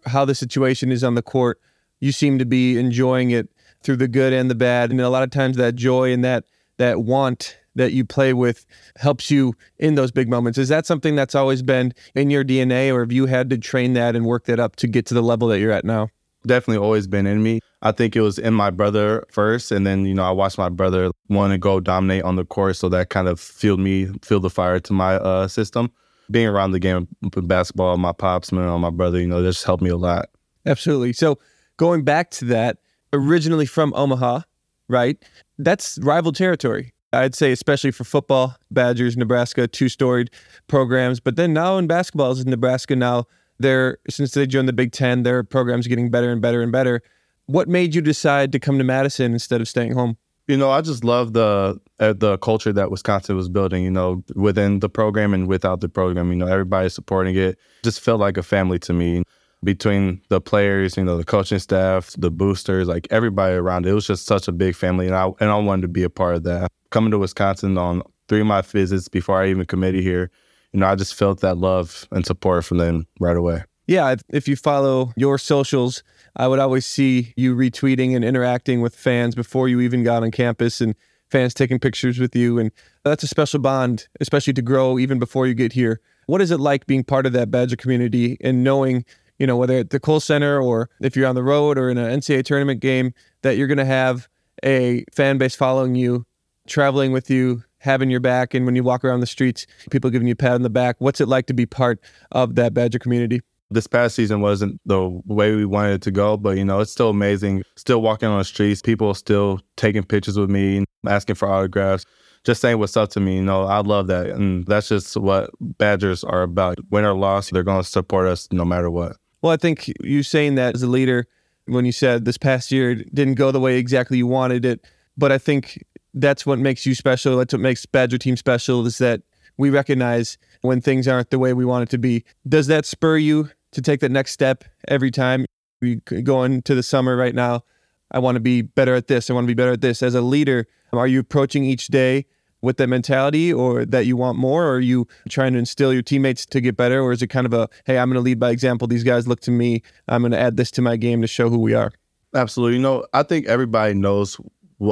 how 0.06 0.24
the 0.24 0.34
situation 0.34 0.90
is 0.90 1.04
on 1.04 1.14
the 1.14 1.22
court, 1.22 1.60
you 2.00 2.12
seem 2.12 2.38
to 2.38 2.46
be 2.46 2.78
enjoying 2.78 3.30
it 3.30 3.48
through 3.82 3.96
the 3.96 4.08
good 4.08 4.32
and 4.32 4.50
the 4.50 4.54
bad. 4.54 4.90
And 4.90 5.00
a 5.00 5.08
lot 5.08 5.22
of 5.22 5.30
times 5.30 5.56
that 5.56 5.76
joy 5.76 6.12
and 6.12 6.24
that 6.24 6.44
that 6.78 7.02
want 7.02 7.56
that 7.74 7.92
you 7.92 8.04
play 8.04 8.32
with 8.32 8.66
helps 8.96 9.30
you 9.30 9.54
in 9.78 9.94
those 9.94 10.10
big 10.10 10.28
moments. 10.28 10.58
Is 10.58 10.68
that 10.68 10.86
something 10.86 11.14
that's 11.14 11.34
always 11.34 11.62
been 11.62 11.94
in 12.14 12.30
your 12.30 12.44
DNA 12.44 12.92
or 12.92 13.00
have 13.00 13.12
you 13.12 13.26
had 13.26 13.50
to 13.50 13.58
train 13.58 13.92
that 13.92 14.16
and 14.16 14.26
work 14.26 14.46
that 14.46 14.58
up 14.58 14.76
to 14.76 14.88
get 14.88 15.06
to 15.06 15.14
the 15.14 15.22
level 15.22 15.48
that 15.48 15.60
you're 15.60 15.70
at 15.70 15.84
now? 15.84 16.08
Definitely 16.48 16.84
always 16.84 17.06
been 17.06 17.26
in 17.26 17.42
me. 17.42 17.60
I 17.82 17.92
think 17.92 18.16
it 18.16 18.22
was 18.22 18.38
in 18.38 18.54
my 18.54 18.70
brother 18.70 19.24
first, 19.30 19.70
and 19.70 19.86
then 19.86 20.04
you 20.04 20.14
know 20.14 20.24
I 20.24 20.32
watched 20.32 20.58
my 20.58 20.68
brother 20.68 21.10
want 21.28 21.52
to 21.52 21.58
go 21.58 21.78
dominate 21.78 22.24
on 22.24 22.36
the 22.36 22.44
court, 22.44 22.76
so 22.76 22.88
that 22.88 23.10
kind 23.10 23.28
of 23.28 23.38
fueled 23.38 23.80
me, 23.80 24.08
fueled 24.22 24.42
the 24.42 24.50
fire 24.50 24.80
to 24.80 24.92
my 24.92 25.14
uh, 25.14 25.46
system 25.46 25.92
being 26.30 26.46
around 26.46 26.72
the 26.72 26.78
game 26.78 27.08
of 27.34 27.48
basketball, 27.48 27.96
my 27.96 28.12
pops, 28.12 28.52
man, 28.52 28.80
my 28.80 28.90
brother, 28.90 29.18
you 29.18 29.26
know, 29.26 29.42
just 29.42 29.64
helped 29.64 29.82
me 29.82 29.90
a 29.90 29.96
lot. 29.96 30.28
Absolutely. 30.66 31.12
So 31.12 31.38
going 31.76 32.04
back 32.04 32.30
to 32.32 32.44
that, 32.46 32.78
originally 33.12 33.66
from 33.66 33.94
Omaha, 33.94 34.42
right? 34.88 35.16
That's 35.58 35.98
rival 36.02 36.32
territory. 36.32 36.92
I'd 37.12 37.34
say, 37.34 37.52
especially 37.52 37.90
for 37.90 38.04
football, 38.04 38.56
Badgers, 38.70 39.16
Nebraska, 39.16 39.66
two 39.66 39.88
storied 39.88 40.30
programs. 40.66 41.20
But 41.20 41.36
then 41.36 41.54
now 41.54 41.78
in 41.78 41.86
basketball, 41.86 42.32
is 42.32 42.44
Nebraska 42.44 42.94
now, 42.94 43.24
they're, 43.58 43.98
since 44.08 44.32
they 44.32 44.46
joined 44.46 44.68
the 44.68 44.72
Big 44.72 44.92
Ten, 44.92 45.22
their 45.22 45.42
program's 45.42 45.86
getting 45.86 46.10
better 46.10 46.30
and 46.30 46.40
better 46.40 46.62
and 46.62 46.72
better. 46.72 47.02
What 47.46 47.68
made 47.68 47.94
you 47.94 48.00
decide 48.00 48.52
to 48.52 48.58
come 48.58 48.78
to 48.78 48.84
Madison 48.84 49.32
instead 49.32 49.60
of 49.60 49.68
staying 49.68 49.92
home? 49.92 50.16
You 50.48 50.56
know, 50.56 50.70
I 50.70 50.80
just 50.80 51.04
love 51.04 51.34
the 51.34 51.78
uh, 52.00 52.14
the 52.14 52.38
culture 52.38 52.72
that 52.72 52.90
Wisconsin 52.90 53.36
was 53.36 53.50
building. 53.50 53.84
You 53.84 53.90
know, 53.90 54.24
within 54.34 54.80
the 54.80 54.88
program 54.88 55.34
and 55.34 55.46
without 55.46 55.80
the 55.80 55.90
program. 55.90 56.30
You 56.30 56.36
know, 56.36 56.46
everybody 56.46 56.88
supporting 56.88 57.36
it. 57.36 57.58
Just 57.84 58.00
felt 58.00 58.18
like 58.18 58.38
a 58.38 58.42
family 58.42 58.78
to 58.80 58.94
me. 58.94 59.22
Between 59.64 60.22
the 60.28 60.40
players, 60.40 60.96
you 60.96 61.04
know, 61.04 61.18
the 61.18 61.24
coaching 61.24 61.58
staff, 61.58 62.14
the 62.16 62.30
boosters, 62.30 62.86
like 62.86 63.08
everybody 63.10 63.56
around 63.56 63.86
it, 63.86 63.90
it 63.90 63.92
was 63.92 64.06
just 64.06 64.24
such 64.24 64.46
a 64.46 64.52
big 64.52 64.74
family, 64.74 65.06
and 65.06 65.16
I 65.16 65.30
and 65.40 65.50
I 65.50 65.56
wanted 65.56 65.82
to 65.82 65.88
be 65.88 66.04
a 66.04 66.10
part 66.10 66.36
of 66.36 66.44
that. 66.44 66.70
Coming 66.90 67.10
to 67.10 67.18
Wisconsin 67.18 67.76
on 67.76 68.02
three 68.28 68.40
of 68.40 68.46
my 68.46 68.62
visits 68.62 69.08
before 69.08 69.42
I 69.42 69.48
even 69.48 69.66
committed 69.66 70.02
here, 70.02 70.30
you 70.72 70.80
know, 70.80 70.86
I 70.86 70.94
just 70.94 71.14
felt 71.14 71.40
that 71.40 71.58
love 71.58 72.06
and 72.10 72.26
support 72.26 72.64
from 72.64 72.78
them 72.78 73.06
right 73.20 73.36
away. 73.36 73.64
Yeah, 73.86 74.16
if 74.28 74.46
you 74.46 74.54
follow 74.54 75.12
your 75.16 75.38
socials, 75.38 76.02
I 76.36 76.46
would 76.46 76.58
always 76.58 76.84
see 76.84 77.32
you 77.36 77.56
retweeting 77.56 78.14
and 78.14 78.22
interacting 78.22 78.82
with 78.82 78.94
fans 78.94 79.34
before 79.34 79.66
you 79.68 79.80
even 79.80 80.04
got 80.04 80.22
on 80.22 80.30
campus 80.30 80.82
and 80.82 80.94
fans 81.30 81.54
taking 81.54 81.78
pictures 81.78 82.18
with 82.18 82.36
you. 82.36 82.58
And 82.58 82.70
that's 83.02 83.22
a 83.22 83.28
special 83.28 83.60
bond, 83.60 84.06
especially 84.20 84.52
to 84.54 84.62
grow 84.62 84.98
even 84.98 85.18
before 85.18 85.46
you 85.46 85.54
get 85.54 85.72
here. 85.72 86.00
What 86.26 86.42
is 86.42 86.50
it 86.50 86.60
like 86.60 86.86
being 86.86 87.02
part 87.02 87.24
of 87.24 87.32
that 87.32 87.50
Badger 87.50 87.76
community 87.76 88.36
and 88.42 88.62
knowing, 88.62 89.06
you 89.38 89.46
know, 89.46 89.56
whether 89.56 89.78
at 89.78 89.88
the 89.88 90.00
Kohl 90.00 90.20
Center 90.20 90.60
or 90.60 90.90
if 91.00 91.16
you're 91.16 91.26
on 91.26 91.34
the 91.34 91.42
road 91.42 91.78
or 91.78 91.88
in 91.88 91.96
an 91.96 92.20
NCAA 92.20 92.44
tournament 92.44 92.80
game, 92.80 93.14
that 93.42 93.56
you're 93.56 93.66
going 93.66 93.78
to 93.78 93.86
have 93.86 94.28
a 94.62 95.04
fan 95.12 95.38
base 95.38 95.54
following 95.54 95.94
you, 95.94 96.26
traveling 96.66 97.12
with 97.12 97.30
you, 97.30 97.64
having 97.78 98.10
your 98.10 98.20
back, 98.20 98.54
and 98.54 98.66
when 98.66 98.76
you 98.76 98.82
walk 98.82 99.04
around 99.04 99.20
the 99.20 99.26
streets, 99.26 99.66
people 99.90 100.10
giving 100.10 100.28
you 100.28 100.32
a 100.32 100.36
pat 100.36 100.52
on 100.52 100.62
the 100.62 100.70
back. 100.70 100.96
What's 100.98 101.20
it 101.20 101.28
like 101.28 101.46
to 101.46 101.54
be 101.54 101.66
part 101.66 102.00
of 102.32 102.54
that 102.56 102.74
Badger 102.74 102.98
community? 102.98 103.40
this 103.70 103.86
past 103.86 104.14
season 104.14 104.40
wasn't 104.40 104.80
the 104.86 105.08
way 105.26 105.54
we 105.54 105.64
wanted 105.64 105.94
it 105.94 106.02
to 106.02 106.10
go, 106.10 106.36
but 106.36 106.56
you 106.56 106.64
know, 106.64 106.80
it's 106.80 106.92
still 106.92 107.10
amazing. 107.10 107.62
Still 107.76 108.00
walking 108.00 108.28
on 108.28 108.38
the 108.38 108.44
streets, 108.44 108.80
people 108.80 109.12
still 109.14 109.60
taking 109.76 110.02
pictures 110.02 110.38
with 110.38 110.50
me, 110.50 110.84
asking 111.06 111.34
for 111.34 111.48
autographs, 111.48 112.04
just 112.44 112.60
saying 112.60 112.78
what's 112.78 112.96
up 112.96 113.10
to 113.10 113.20
me. 113.20 113.36
You 113.36 113.42
know, 113.42 113.64
I 113.64 113.80
love 113.80 114.06
that. 114.06 114.26
And 114.26 114.66
that's 114.66 114.88
just 114.88 115.16
what 115.16 115.50
Badgers 115.60 116.24
are 116.24 116.42
about. 116.42 116.78
Win 116.90 117.04
or 117.04 117.14
loss, 117.14 117.50
they're 117.50 117.62
going 117.62 117.82
to 117.82 117.88
support 117.88 118.26
us 118.26 118.48
no 118.50 118.64
matter 118.64 118.90
what. 118.90 119.16
Well, 119.42 119.52
I 119.52 119.56
think 119.56 119.92
you 120.02 120.22
saying 120.22 120.54
that 120.56 120.74
as 120.74 120.82
a 120.82 120.88
leader, 120.88 121.26
when 121.66 121.84
you 121.84 121.92
said 121.92 122.24
this 122.24 122.38
past 122.38 122.72
year 122.72 122.94
didn't 122.94 123.34
go 123.34 123.50
the 123.52 123.60
way 123.60 123.78
exactly 123.78 124.16
you 124.16 124.26
wanted 124.26 124.64
it, 124.64 124.86
but 125.16 125.30
I 125.30 125.38
think 125.38 125.84
that's 126.14 126.46
what 126.46 126.58
makes 126.58 126.86
you 126.86 126.94
special. 126.94 127.36
That's 127.36 127.52
what 127.52 127.60
makes 127.60 127.86
Badger 127.86 128.18
team 128.18 128.36
special 128.36 128.86
is 128.86 128.98
that 128.98 129.22
we 129.56 129.70
recognize 129.70 130.38
when 130.62 130.80
things 130.80 131.08
aren't 131.08 131.30
the 131.30 131.38
way 131.38 131.52
we 131.52 131.64
want 131.64 131.82
it 131.82 131.90
to 131.90 131.98
be. 131.98 132.24
Does 132.48 132.68
that 132.68 132.86
spur 132.86 133.16
you 133.16 133.50
to 133.72 133.82
take 133.82 134.00
that 134.00 134.10
next 134.10 134.32
step 134.32 134.64
every 134.88 135.10
time. 135.10 135.44
We 135.80 135.96
go 135.96 136.42
into 136.44 136.74
the 136.74 136.82
summer 136.82 137.16
right 137.16 137.34
now. 137.34 137.62
I 138.10 138.18
want 138.18 138.36
to 138.36 138.40
be 138.40 138.62
better 138.62 138.94
at 138.94 139.06
this. 139.06 139.28
I 139.28 139.34
want 139.34 139.44
to 139.44 139.48
be 139.48 139.54
better 139.54 139.72
at 139.72 139.80
this. 139.80 140.02
As 140.02 140.14
a 140.14 140.20
leader, 140.20 140.66
are 140.92 141.06
you 141.06 141.20
approaching 141.20 141.64
each 141.64 141.88
day 141.88 142.26
with 142.62 142.78
that 142.78 142.88
mentality 142.88 143.52
or 143.52 143.84
that 143.84 144.06
you 144.06 144.16
want 144.16 144.38
more? 144.38 144.64
Or 144.64 144.76
are 144.76 144.80
you 144.80 145.06
trying 145.28 145.52
to 145.52 145.58
instill 145.58 145.92
your 145.92 146.02
teammates 146.02 146.46
to 146.46 146.60
get 146.60 146.76
better? 146.76 147.00
Or 147.00 147.12
is 147.12 147.22
it 147.22 147.28
kind 147.28 147.46
of 147.46 147.52
a, 147.52 147.68
hey, 147.84 147.98
I'm 147.98 148.08
going 148.08 148.16
to 148.16 148.22
lead 148.22 148.40
by 148.40 148.50
example. 148.50 148.88
These 148.88 149.04
guys 149.04 149.28
look 149.28 149.40
to 149.40 149.50
me. 149.50 149.82
I'm 150.08 150.22
going 150.22 150.32
to 150.32 150.40
add 150.40 150.56
this 150.56 150.70
to 150.72 150.82
my 150.82 150.96
game 150.96 151.20
to 151.20 151.26
show 151.26 151.48
who 151.50 151.58
we 151.58 151.74
are? 151.74 151.92
Absolutely. 152.34 152.76
You 152.76 152.82
know, 152.82 153.06
I 153.12 153.22
think 153.22 153.46
everybody 153.46 153.94
knows 153.94 154.40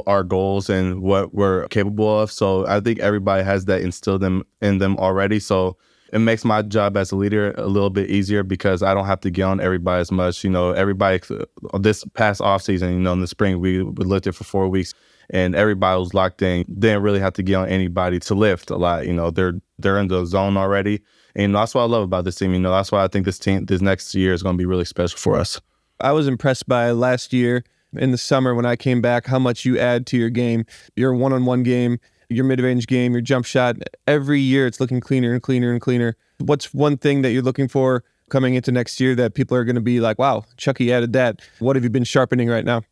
our 0.06 0.24
goals 0.24 0.68
and 0.68 1.00
what 1.02 1.34
we're 1.34 1.68
capable 1.68 2.20
of. 2.20 2.32
So 2.32 2.66
I 2.66 2.80
think 2.80 2.98
everybody 2.98 3.44
has 3.44 3.66
that 3.66 3.82
instilled 3.82 4.20
them 4.20 4.44
in 4.60 4.78
them 4.78 4.96
already. 4.96 5.38
So 5.38 5.76
it 6.12 6.18
makes 6.20 6.44
my 6.44 6.62
job 6.62 6.96
as 6.96 7.12
a 7.12 7.16
leader 7.16 7.52
a 7.56 7.66
little 7.66 7.90
bit 7.90 8.10
easier 8.10 8.42
because 8.42 8.82
I 8.82 8.94
don't 8.94 9.06
have 9.06 9.20
to 9.20 9.30
get 9.30 9.42
on 9.42 9.60
everybody 9.60 10.00
as 10.00 10.12
much. 10.12 10.44
You 10.44 10.50
know, 10.50 10.72
everybody 10.72 11.20
uh, 11.30 11.78
this 11.78 12.04
past 12.14 12.40
off 12.40 12.62
season, 12.62 12.92
you 12.92 13.00
know, 13.00 13.12
in 13.12 13.20
the 13.20 13.26
spring 13.26 13.60
we, 13.60 13.82
we 13.82 14.04
lifted 14.04 14.34
for 14.34 14.44
four 14.44 14.68
weeks 14.68 14.94
and 15.30 15.54
everybody 15.54 15.98
was 15.98 16.14
locked 16.14 16.42
in. 16.42 16.64
Didn't 16.78 17.02
really 17.02 17.18
have 17.18 17.32
to 17.34 17.42
get 17.42 17.56
on 17.56 17.68
anybody 17.68 18.20
to 18.20 18.34
lift 18.34 18.70
a 18.70 18.76
lot. 18.76 19.06
You 19.06 19.12
know, 19.12 19.30
they're 19.30 19.60
they're 19.78 19.98
in 19.98 20.08
the 20.08 20.24
zone 20.24 20.56
already. 20.56 21.02
And 21.34 21.54
that's 21.54 21.74
what 21.74 21.82
I 21.82 21.86
love 21.86 22.02
about 22.02 22.24
this 22.24 22.36
team. 22.36 22.52
You 22.52 22.60
know, 22.60 22.70
that's 22.70 22.90
why 22.90 23.04
I 23.04 23.08
think 23.08 23.26
this 23.26 23.38
team 23.38 23.66
this 23.66 23.80
next 23.80 24.14
year 24.14 24.32
is 24.32 24.42
going 24.42 24.54
to 24.54 24.58
be 24.58 24.66
really 24.66 24.84
special 24.84 25.18
for 25.18 25.36
us. 25.36 25.60
I 26.00 26.12
was 26.12 26.28
impressed 26.28 26.68
by 26.68 26.90
last 26.92 27.32
year 27.32 27.64
in 27.98 28.10
the 28.10 28.18
summer 28.18 28.54
when 28.54 28.66
I 28.66 28.76
came 28.76 29.00
back 29.00 29.26
how 29.26 29.38
much 29.38 29.64
you 29.64 29.78
add 29.78 30.06
to 30.08 30.16
your 30.16 30.30
game. 30.30 30.64
Your 30.94 31.14
one-on-one 31.14 31.62
game 31.62 31.98
your 32.28 32.44
mid 32.44 32.60
range 32.60 32.86
game, 32.86 33.12
your 33.12 33.20
jump 33.20 33.46
shot. 33.46 33.76
Every 34.06 34.40
year 34.40 34.66
it's 34.66 34.80
looking 34.80 35.00
cleaner 35.00 35.32
and 35.32 35.42
cleaner 35.42 35.72
and 35.72 35.80
cleaner. 35.80 36.16
What's 36.38 36.74
one 36.74 36.96
thing 36.96 37.22
that 37.22 37.32
you're 37.32 37.42
looking 37.42 37.68
for 37.68 38.04
coming 38.30 38.54
into 38.54 38.72
next 38.72 39.00
year 39.00 39.14
that 39.14 39.34
people 39.34 39.56
are 39.56 39.64
going 39.64 39.76
to 39.76 39.80
be 39.80 40.00
like, 40.00 40.18
wow, 40.18 40.44
Chucky 40.56 40.92
added 40.92 41.12
that? 41.12 41.40
What 41.58 41.76
have 41.76 41.84
you 41.84 41.90
been 41.90 42.04
sharpening 42.04 42.48
right 42.48 42.64
now? 42.64 42.82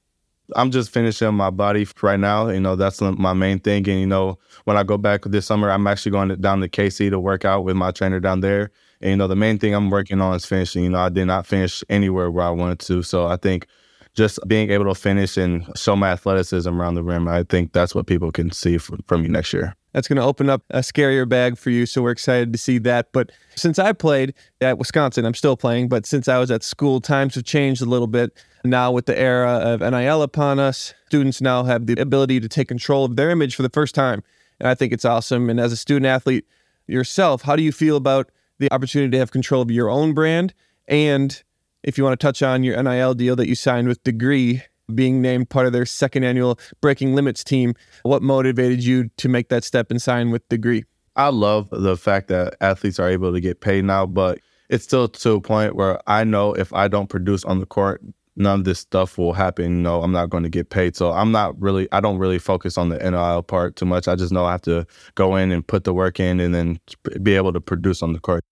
I'm 0.57 0.71
just 0.71 0.91
finishing 0.91 1.35
my 1.35 1.51
body 1.51 1.87
right 2.03 2.21
now. 2.21 2.49
You 2.49 2.61
know, 2.61 2.77
that's 2.77 3.01
my 3.01 3.33
main 3.33 3.61
thing. 3.61 3.89
And, 3.89 4.01
you 4.01 4.07
know, 4.07 4.39
when 4.65 4.77
I 4.77 4.83
go 4.83 4.99
back 4.99 5.23
this 5.25 5.47
summer, 5.47 5.71
I'm 5.71 5.87
actually 5.87 6.13
going 6.13 6.29
down 6.37 6.61
to 6.61 6.69
KC 6.69 7.11
to 7.11 7.19
work 7.19 7.45
out 7.47 7.65
with 7.65 7.77
my 7.77 7.91
trainer 7.93 8.21
down 8.21 8.41
there. 8.41 8.71
And, 9.01 9.11
you 9.11 9.17
know, 9.17 9.27
the 9.27 9.37
main 9.37 9.59
thing 9.59 9.75
I'm 9.75 9.89
working 9.89 10.21
on 10.21 10.35
is 10.37 10.45
finishing. 10.45 10.85
You 10.85 10.91
know, 10.91 10.99
I 10.99 11.09
did 11.09 11.25
not 11.25 11.47
finish 11.47 11.83
anywhere 11.89 12.31
where 12.31 12.45
I 12.45 12.51
wanted 12.51 12.79
to. 12.81 13.03
So 13.03 13.27
I 13.27 13.37
think 13.37 13.67
just 14.15 14.39
being 14.47 14.71
able 14.71 14.85
to 14.87 14.95
finish 14.95 15.37
and 15.37 15.67
show 15.77 15.97
my 15.97 16.11
athleticism 16.11 16.69
around 16.69 16.95
the 16.95 17.03
rim, 17.03 17.27
I 17.29 17.43
think 17.43 17.73
that's 17.73 17.95
what 17.95 18.07
people 18.07 18.31
can 18.31 18.53
see 18.53 18.79
from, 18.79 19.01
from 19.07 19.23
next 19.25 19.53
year. 19.53 19.75
That's 19.93 20.09
going 20.09 20.17
to 20.17 20.25
open 20.25 20.51
up 20.51 20.63
a 20.71 20.81
scarier 20.81 21.29
bag 21.29 21.57
for 21.57 21.71
you. 21.71 21.87
So 21.87 22.03
we're 22.03 22.11
excited 22.11 22.53
to 22.53 22.59
see 22.59 22.79
that. 22.79 23.13
But 23.13 23.31
since 23.55 23.79
I 23.79 23.93
played 23.93 24.35
at 24.61 24.79
Wisconsin, 24.79 25.25
I'm 25.25 25.35
still 25.35 25.57
playing, 25.57 25.89
but 25.89 26.07
since 26.07 26.29
I 26.29 26.39
was 26.39 26.51
at 26.51 26.63
school, 26.63 27.01
times 27.01 27.35
have 27.37 27.45
changed 27.45 27.83
a 27.83 27.87
little 27.87 28.07
bit. 28.07 28.37
Now, 28.65 28.91
with 28.91 29.07
the 29.07 29.19
era 29.19 29.53
of 29.53 29.81
NIL 29.81 30.23
upon 30.23 30.59
us, 30.59 30.95
students 31.07 31.41
now 31.41 31.65
have 31.65 31.87
the 31.87 32.01
ability 32.01 32.41
to 32.41 32.49
take 32.49 32.69
control 32.69 33.05
of 33.05 33.17
their 33.17 33.31
image 33.31 33.55
for 33.55 33.63
the 33.63 33.71
first 33.71 33.95
time. 33.95 34.23
And 34.59 34.69
I 34.69 34.75
think 34.75 34.93
it's 34.93 35.05
awesome. 35.05 35.51
And 35.51 35.61
as 35.61 35.73
a 35.73 35.77
student 35.77 36.07
athlete 36.07 36.47
yourself, 36.87 37.43
how 37.43 37.57
do 37.57 37.63
you 37.63 37.73
feel 37.73 37.97
about 37.97 38.31
the 38.59 38.73
opportunity 38.73 39.11
to 39.11 39.19
have 39.19 39.33
control 39.33 39.63
of 39.63 39.71
your 39.71 39.91
own 39.91 40.15
brand 40.15 40.55
and 40.89 41.43
if 41.85 41.99
you 41.99 42.03
want 42.05 42.19
to 42.19 42.27
touch 42.27 42.43
on 42.43 42.65
your 42.65 42.83
NIL 42.83 43.15
deal 43.15 43.37
that 43.37 43.47
you 43.47 43.55
signed 43.55 43.87
with 43.87 44.03
Degree, 44.03 44.63
being 44.93 45.23
named 45.23 45.51
part 45.51 45.67
of 45.67 45.73
their 45.73 45.87
second 45.87 46.25
annual 46.25 46.59
Breaking 46.81 47.15
Limits 47.15 47.45
team, 47.45 47.75
what 48.03 48.23
motivated 48.23 48.83
you 48.83 49.11
to 49.19 49.29
make 49.29 49.51
that 49.51 49.65
step 49.65 49.91
and 49.91 50.01
sign 50.01 50.31
with 50.31 50.49
Degree? 50.49 50.85
I 51.15 51.29
love 51.29 51.69
the 51.71 51.97
fact 51.97 52.29
that 52.29 52.57
athletes 52.61 52.99
are 52.99 53.09
able 53.09 53.33
to 53.33 53.41
get 53.41 53.61
paid 53.61 53.85
now, 53.85 54.07
but 54.07 54.39
it's 54.69 54.83
still 54.83 55.09
to 55.09 55.33
a 55.33 55.41
point 55.41 55.77
where 55.77 56.01
I 56.09 56.25
know 56.25 56.55
if 56.55 56.73
I 56.73 56.89
don't 56.89 57.09
produce 57.09 57.45
on 57.45 57.61
the 57.61 57.67
court, 57.67 58.03
none 58.35 58.61
of 58.61 58.65
this 58.65 58.81
stuff 58.81 59.17
will 59.17 59.35
happen. 59.35 59.83
No, 59.83 60.03
I'm 60.03 60.11
not 60.11 60.31
going 60.31 60.43
to 60.43 60.49
get 60.49 60.71
paid. 60.71 60.97
So 60.97 61.13
I'm 61.13 61.31
not 61.31 61.61
really, 61.61 61.87
I 61.93 62.01
don't 62.01 62.19
really 62.19 62.39
focus 62.39 62.77
on 62.77 62.89
the 62.89 62.99
NIL 62.99 63.43
part 63.43 63.77
too 63.77 63.87
much. 63.87 64.09
I 64.09 64.17
just 64.17 64.33
know 64.33 64.45
I 64.45 64.53
have 64.53 64.63
to 64.63 64.87
go 65.15 65.37
in 65.37 65.53
and 65.53 65.65
put 65.65 65.85
the 65.85 65.95
work 65.95 66.19
in 66.19 66.41
and 66.41 66.55
then 66.55 66.81
be 67.23 67.37
able 67.37 67.53
to 67.53 67.61
produce 67.61 68.03
on 68.03 68.13
the 68.13 68.21
court 68.21 68.43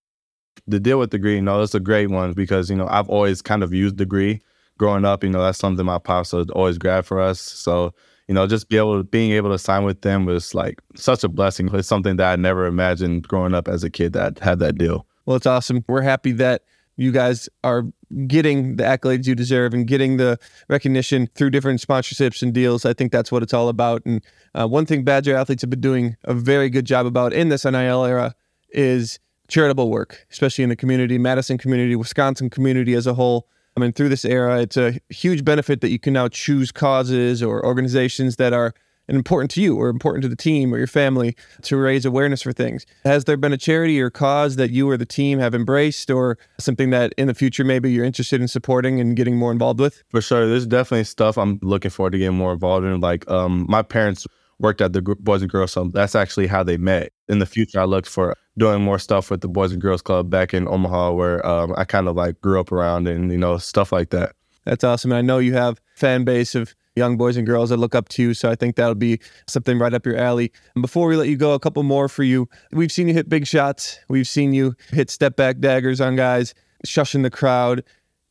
the 0.67 0.79
deal 0.79 0.99
with 0.99 1.09
degree, 1.09 1.35
you 1.35 1.41
know, 1.41 1.61
it's 1.61 1.75
a 1.75 1.79
great 1.79 2.09
one 2.09 2.33
because, 2.33 2.69
you 2.69 2.75
know, 2.75 2.87
I've 2.89 3.09
always 3.09 3.41
kind 3.41 3.63
of 3.63 3.73
used 3.73 3.97
degree 3.97 4.41
growing 4.77 5.05
up. 5.05 5.23
You 5.23 5.29
know, 5.29 5.41
that's 5.41 5.57
something 5.57 5.85
my 5.85 5.99
pops 5.99 6.33
would 6.33 6.51
always 6.51 6.77
grab 6.77 7.05
for 7.05 7.19
us. 7.19 7.39
So, 7.39 7.93
you 8.27 8.33
know, 8.33 8.47
just 8.47 8.69
be 8.69 8.77
able 8.77 8.97
to, 8.97 9.03
being 9.03 9.31
able 9.31 9.51
to 9.51 9.59
sign 9.59 9.83
with 9.83 10.01
them 10.01 10.25
was 10.25 10.55
like 10.55 10.81
such 10.95 11.23
a 11.23 11.29
blessing. 11.29 11.69
It's 11.73 11.87
something 11.87 12.15
that 12.17 12.31
I 12.31 12.35
never 12.35 12.65
imagined 12.65 13.27
growing 13.27 13.53
up 13.53 13.67
as 13.67 13.83
a 13.83 13.89
kid 13.89 14.13
that 14.13 14.39
had 14.39 14.59
that 14.59 14.77
deal. 14.77 15.05
Well, 15.25 15.35
it's 15.35 15.45
awesome. 15.45 15.83
We're 15.87 16.01
happy 16.01 16.31
that 16.33 16.63
you 16.95 17.11
guys 17.11 17.49
are 17.63 17.83
getting 18.27 18.75
the 18.75 18.83
accolades 18.83 19.25
you 19.25 19.35
deserve 19.35 19.73
and 19.73 19.87
getting 19.87 20.17
the 20.17 20.37
recognition 20.69 21.27
through 21.35 21.49
different 21.49 21.81
sponsorships 21.81 22.41
and 22.41 22.53
deals. 22.53 22.85
I 22.85 22.93
think 22.93 23.11
that's 23.11 23.31
what 23.31 23.41
it's 23.41 23.53
all 23.53 23.67
about. 23.67 24.05
And 24.05 24.23
uh, 24.53 24.67
one 24.67 24.85
thing 24.85 25.03
Badger 25.03 25.35
athletes 25.35 25.63
have 25.63 25.69
been 25.69 25.81
doing 25.81 26.15
a 26.23 26.33
very 26.33 26.69
good 26.69 26.85
job 26.85 27.05
about 27.05 27.33
in 27.33 27.49
this 27.49 27.65
NIL 27.65 28.05
era 28.05 28.35
is 28.69 29.19
charitable 29.47 29.89
work, 29.89 30.25
especially 30.31 30.63
in 30.63 30.69
the 30.69 30.75
community, 30.75 31.17
Madison 31.17 31.57
community, 31.57 31.95
Wisconsin 31.95 32.49
community 32.49 32.93
as 32.93 33.07
a 33.07 33.13
whole. 33.13 33.47
I 33.75 33.79
mean, 33.79 33.91
through 33.91 34.09
this 34.09 34.23
era, 34.23 34.61
it's 34.61 34.77
a 34.77 34.99
huge 35.09 35.43
benefit 35.43 35.81
that 35.81 35.89
you 35.89 35.99
can 35.99 36.13
now 36.13 36.27
choose 36.27 36.71
causes 36.71 37.41
or 37.41 37.65
organizations 37.65 38.35
that 38.35 38.53
are 38.53 38.73
important 39.07 39.51
to 39.51 39.61
you 39.61 39.75
or 39.75 39.89
important 39.89 40.21
to 40.23 40.29
the 40.29 40.35
team 40.35 40.73
or 40.73 40.77
your 40.77 40.87
family 40.87 41.35
to 41.63 41.77
raise 41.77 42.05
awareness 42.05 42.41
for 42.41 42.53
things. 42.53 42.85
Has 43.03 43.25
there 43.25 43.37
been 43.37 43.53
a 43.53 43.57
charity 43.57 43.99
or 44.01 44.09
cause 44.09 44.55
that 44.55 44.71
you 44.71 44.89
or 44.89 44.97
the 44.97 45.05
team 45.05 45.39
have 45.39 45.53
embraced 45.53 46.09
or 46.09 46.37
something 46.59 46.89
that 46.91 47.13
in 47.17 47.27
the 47.27 47.33
future 47.33 47.63
maybe 47.63 47.91
you're 47.91 48.05
interested 48.05 48.41
in 48.41 48.47
supporting 48.47 48.99
and 48.99 49.15
getting 49.15 49.35
more 49.35 49.51
involved 49.51 49.79
with? 49.79 50.03
For 50.09 50.21
sure. 50.21 50.47
There's 50.47 50.65
definitely 50.65 51.03
stuff 51.03 51.37
I'm 51.37 51.59
looking 51.61 51.91
forward 51.91 52.11
to 52.11 52.17
getting 52.17 52.37
more 52.37 52.53
involved 52.53 52.85
in. 52.85 52.99
Like 53.01 53.29
um, 53.29 53.65
my 53.67 53.81
parents 53.81 54.25
worked 54.63 54.81
at 54.81 54.93
the 54.93 55.01
Boys 55.01 55.41
and 55.41 55.51
Girls 55.51 55.73
Club. 55.73 55.93
That's 55.93 56.15
actually 56.15 56.47
how 56.47 56.63
they 56.63 56.77
met. 56.77 57.11
In 57.27 57.39
the 57.39 57.45
future, 57.45 57.79
I 57.79 57.83
looked 57.83 58.07
for 58.07 58.35
doing 58.57 58.81
more 58.81 58.97
stuff 58.97 59.29
with 59.29 59.41
the 59.41 59.47
Boys 59.47 59.71
and 59.71 59.81
Girls 59.81 60.01
Club 60.01 60.29
back 60.29 60.53
in 60.53 60.67
Omaha, 60.67 61.11
where 61.11 61.45
um, 61.45 61.73
I 61.77 61.83
kind 61.83 62.07
of 62.07 62.15
like 62.15 62.41
grew 62.41 62.59
up 62.59 62.71
around 62.71 63.07
and 63.07 63.31
you 63.31 63.37
know 63.37 63.57
stuff 63.57 63.91
like 63.91 64.09
that. 64.09 64.33
That's 64.65 64.83
awesome. 64.83 65.11
I 65.11 65.21
know 65.21 65.39
you 65.39 65.53
have 65.53 65.81
fan 65.95 66.23
base 66.23 66.55
of 66.55 66.73
young 66.95 67.17
boys 67.17 67.35
and 67.37 67.45
girls 67.45 67.69
that 67.69 67.77
look 67.77 67.95
up 67.95 68.07
to 68.07 68.21
you. 68.21 68.33
So 68.33 68.49
I 68.49 68.55
think 68.55 68.75
that'll 68.75 68.95
be 68.95 69.19
something 69.47 69.79
right 69.79 69.93
up 69.93 70.05
your 70.05 70.15
alley. 70.15 70.51
And 70.75 70.81
before 70.81 71.07
we 71.07 71.15
let 71.17 71.27
you 71.27 71.35
go, 71.35 71.53
a 71.53 71.59
couple 71.59 71.83
more 71.83 72.07
for 72.07 72.23
you. 72.23 72.47
We've 72.71 72.91
seen 72.91 73.07
you 73.07 73.13
hit 73.13 73.27
big 73.27 73.47
shots. 73.47 73.99
We've 74.09 74.27
seen 74.27 74.53
you 74.53 74.75
hit 74.91 75.09
step 75.09 75.35
back 75.35 75.59
daggers 75.59 75.99
on 75.99 76.15
guys, 76.15 76.53
shushing 76.85 77.23
the 77.23 77.31
crowd. 77.31 77.83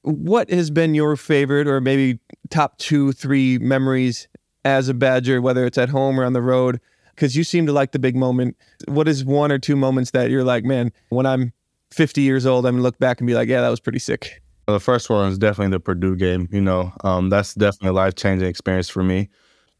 What 0.02 0.48
has 0.50 0.70
been 0.70 0.94
your 0.94 1.16
favorite 1.16 1.66
or 1.66 1.80
maybe 1.80 2.18
top 2.50 2.78
two, 2.78 3.12
three 3.12 3.58
memories 3.58 4.28
as 4.64 4.88
a 4.88 4.94
Badger, 4.94 5.40
whether 5.40 5.66
it's 5.66 5.78
at 5.78 5.88
home 5.88 6.18
or 6.18 6.24
on 6.24 6.32
the 6.32 6.42
road? 6.42 6.80
Because 7.14 7.36
you 7.36 7.44
seem 7.44 7.66
to 7.66 7.72
like 7.72 7.92
the 7.92 7.98
big 7.98 8.16
moment. 8.16 8.56
What 8.86 9.06
is 9.08 9.24
one 9.24 9.52
or 9.52 9.58
two 9.58 9.76
moments 9.76 10.12
that 10.12 10.30
you're 10.30 10.44
like, 10.44 10.64
man, 10.64 10.92
when 11.10 11.26
I'm 11.26 11.52
50 11.90 12.22
years 12.22 12.46
old, 12.46 12.66
I'm 12.66 12.74
gonna 12.74 12.82
look 12.82 12.98
back 12.98 13.20
and 13.20 13.26
be 13.26 13.34
like, 13.34 13.48
yeah, 13.48 13.60
that 13.60 13.68
was 13.68 13.80
pretty 13.80 13.98
sick. 13.98 14.42
The 14.66 14.80
first 14.80 15.10
one 15.10 15.30
is 15.30 15.38
definitely 15.38 15.72
the 15.72 15.80
Purdue 15.80 16.16
game. 16.16 16.48
You 16.50 16.60
know, 16.60 16.92
um, 17.04 17.28
that's 17.28 17.54
definitely 17.54 17.88
a 17.88 17.92
life 17.92 18.14
changing 18.14 18.48
experience 18.48 18.88
for 18.88 19.02
me 19.02 19.28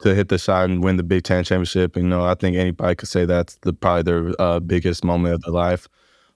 to 0.03 0.15
hit 0.15 0.29
the 0.29 0.39
shot 0.39 0.65
and 0.69 0.83
win 0.83 0.97
the 0.97 1.03
Big 1.03 1.23
Ten 1.23 1.45
championship. 1.45 1.97
You 1.97 2.03
know, 2.03 2.25
I 2.25 2.35
think 2.35 2.57
anybody 2.57 2.95
could 2.97 3.09
say 3.09 3.25
that's 3.25 3.57
the 3.63 3.73
probably 3.73 4.03
their 4.03 4.41
uh, 4.41 4.61
biggest 4.61 5.05
moment 5.05 5.35
of 5.35 5.43
their 5.43 5.53
life. 5.53 5.89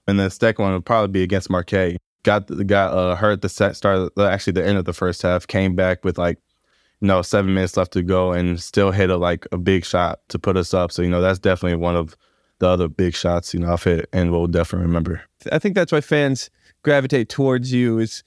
And 0.07 0.19
the 0.19 0.29
second 0.29 0.63
one 0.63 0.73
would 0.73 0.85
probably 0.85 1.09
be 1.09 1.23
against 1.23 1.49
Marquette. 1.49 1.97
Got 2.23 2.47
got 2.67 2.93
uh, 2.93 3.15
hurt 3.15 3.41
the 3.41 3.49
set 3.49 3.75
start 3.75 4.11
actually 4.17 4.53
the 4.53 4.65
end 4.65 4.77
of 4.77 4.85
the 4.85 4.93
first 4.93 5.21
half. 5.21 5.45
Came 5.47 5.75
back 5.75 6.03
with 6.03 6.17
like 6.17 6.39
you 7.01 7.07
know 7.07 7.21
seven 7.21 7.53
minutes 7.53 7.77
left 7.77 7.93
to 7.93 8.03
go 8.03 8.31
and 8.31 8.59
still 8.61 8.91
hit 8.91 9.09
a 9.09 9.17
like 9.17 9.47
a 9.51 9.57
big 9.57 9.85
shot 9.85 10.19
to 10.29 10.39
put 10.39 10.57
us 10.57 10.73
up. 10.73 10.91
So 10.91 11.01
you 11.01 11.09
know 11.09 11.21
that's 11.21 11.39
definitely 11.39 11.77
one 11.77 11.95
of 11.95 12.15
the 12.59 12.67
other 12.67 12.87
big 12.87 13.13
shots 13.15 13.53
you 13.53 13.59
know 13.59 13.73
I've 13.73 13.83
hit 13.83 14.09
and 14.11 14.31
will 14.31 14.47
definitely 14.47 14.87
remember. 14.87 15.21
I 15.51 15.59
think 15.59 15.75
that's 15.75 15.91
why 15.91 16.01
fans 16.01 16.49
gravitate 16.83 17.29
towards 17.29 17.71
you 17.71 17.99
is 17.99 18.23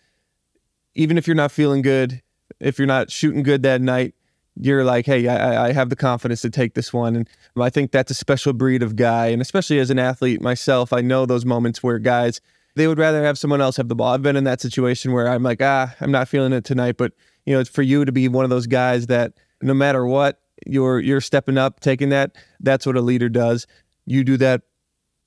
even 0.94 1.16
if 1.18 1.26
you're 1.26 1.36
not 1.36 1.52
feeling 1.52 1.82
good, 1.82 2.20
if 2.58 2.78
you're 2.78 2.86
not 2.86 3.10
shooting 3.10 3.42
good 3.42 3.62
that 3.62 3.80
night, 3.80 4.14
you're 4.56 4.84
like, 4.84 5.06
hey, 5.06 5.26
I, 5.28 5.68
I, 5.68 5.72
have 5.72 5.88
the 5.88 5.96
confidence 5.96 6.42
to 6.42 6.50
take 6.50 6.74
this 6.74 6.92
one. 6.92 7.16
And 7.16 7.28
I 7.58 7.70
think 7.70 7.92
that's 7.92 8.10
a 8.10 8.14
special 8.14 8.52
breed 8.52 8.82
of 8.82 8.96
guy. 8.96 9.28
And 9.28 9.40
especially 9.40 9.78
as 9.78 9.90
an 9.90 9.98
athlete 9.98 10.42
myself, 10.42 10.92
I 10.92 11.00
know 11.00 11.24
those 11.24 11.46
moments 11.46 11.82
where 11.82 11.98
guys, 11.98 12.40
they 12.74 12.86
would 12.86 12.98
rather 12.98 13.24
have 13.24 13.38
someone 13.38 13.60
else 13.60 13.76
have 13.76 13.88
the 13.88 13.94
ball. 13.94 14.12
I've 14.12 14.22
been 14.22 14.36
in 14.36 14.44
that 14.44 14.60
situation 14.60 15.12
where 15.12 15.28
I'm 15.28 15.42
like, 15.42 15.62
ah, 15.62 15.94
I'm 16.00 16.10
not 16.10 16.28
feeling 16.28 16.52
it 16.52 16.64
tonight. 16.64 16.96
But, 16.96 17.12
you 17.46 17.54
know, 17.54 17.60
it's 17.60 17.70
for 17.70 17.82
you 17.82 18.04
to 18.04 18.12
be 18.12 18.28
one 18.28 18.44
of 18.44 18.50
those 18.50 18.66
guys 18.66 19.06
that 19.06 19.34
no 19.62 19.74
matter 19.74 20.06
what, 20.06 20.40
you're 20.66 21.00
you're 21.00 21.20
stepping 21.20 21.58
up, 21.58 21.80
taking 21.80 22.10
that. 22.10 22.36
That's 22.60 22.86
what 22.86 22.96
a 22.96 23.00
leader 23.00 23.28
does. 23.28 23.66
You 24.06 24.24
do 24.24 24.36
that 24.38 24.62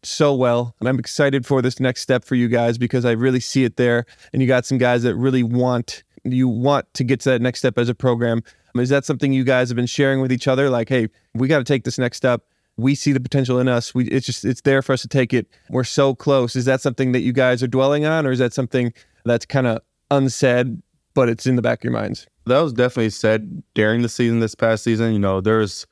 so 0.04 0.34
well. 0.34 0.76
And 0.80 0.90
I'm 0.90 1.00
excited 1.00 1.46
for 1.46 1.62
this 1.62 1.80
next 1.80 2.02
step 2.02 2.26
for 2.26 2.36
you 2.36 2.48
guys 2.48 2.78
because 2.78 3.06
I 3.06 3.12
really 3.12 3.40
see 3.40 3.64
it 3.64 3.78
there. 3.78 4.06
And 4.32 4.42
you 4.42 4.48
got 4.48 4.66
some 4.66 4.78
guys 4.78 5.04
that 5.04 5.16
really 5.16 5.44
want 5.44 6.04
you 6.24 6.48
want 6.48 6.92
to 6.94 7.04
get 7.04 7.20
to 7.22 7.30
that 7.32 7.42
next 7.42 7.60
step 7.60 7.78
as 7.78 7.90
a 7.90 7.96
program. 7.96 8.44
Is 8.76 8.90
that 8.90 9.06
something 9.06 9.34
you 9.34 9.44
guys 9.44 9.70
have 9.70 9.76
been 9.76 9.86
sharing 9.86 10.22
with 10.22 10.32
each 10.32 10.48
other? 10.48 10.70
Like, 10.70 10.90
hey, 10.90 11.10
we 11.34 11.48
got 11.48 11.60
to 11.60 11.64
take 11.64 11.84
this 11.84 12.00
next 12.00 12.18
step. 12.18 12.42
We 12.76 12.96
see 12.96 13.12
the 13.12 13.20
potential 13.20 13.60
in 13.60 13.68
us. 13.68 13.94
We 13.94 14.06
it's 14.06 14.26
just 14.26 14.46
it's 14.46 14.62
there 14.62 14.82
for 14.82 14.94
us 14.94 15.02
to 15.04 15.08
take 15.08 15.34
it. 15.34 15.48
We're 15.70 15.84
so 15.84 16.16
close. 16.16 16.56
Is 16.56 16.66
that 16.66 16.82
something 16.82 17.12
that 17.12 17.22
you 17.22 17.34
guys 17.34 17.62
are 17.62 17.68
dwelling 17.68 18.06
on, 18.06 18.26
or 18.26 18.32
is 18.32 18.40
that 18.40 18.54
something 18.54 18.94
that's 19.26 19.46
kind 19.46 19.68
of 19.68 19.82
unsaid, 20.10 20.82
but 21.14 21.30
it's 21.30 21.46
in 21.46 21.56
the 21.56 21.62
back 21.62 21.80
of 21.80 21.84
your 21.84 21.94
minds? 21.94 22.28
That 22.46 22.60
was 22.60 22.74
definitely 22.74 23.12
said 23.12 23.64
during 23.74 24.02
the 24.02 24.10
season 24.10 24.40
this 24.40 24.56
past 24.56 24.84
season. 24.84 25.14
You 25.14 25.20
know, 25.20 25.42
there's 25.42 25.86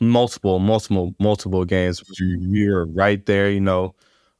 multiple, 0.00 0.58
multiple, 0.58 1.14
multiple 1.18 1.64
games. 1.64 2.02
We 2.20 2.68
were 2.68 2.86
right 2.86 3.24
there, 3.26 3.50
you 3.50 3.60
know. 3.60 3.94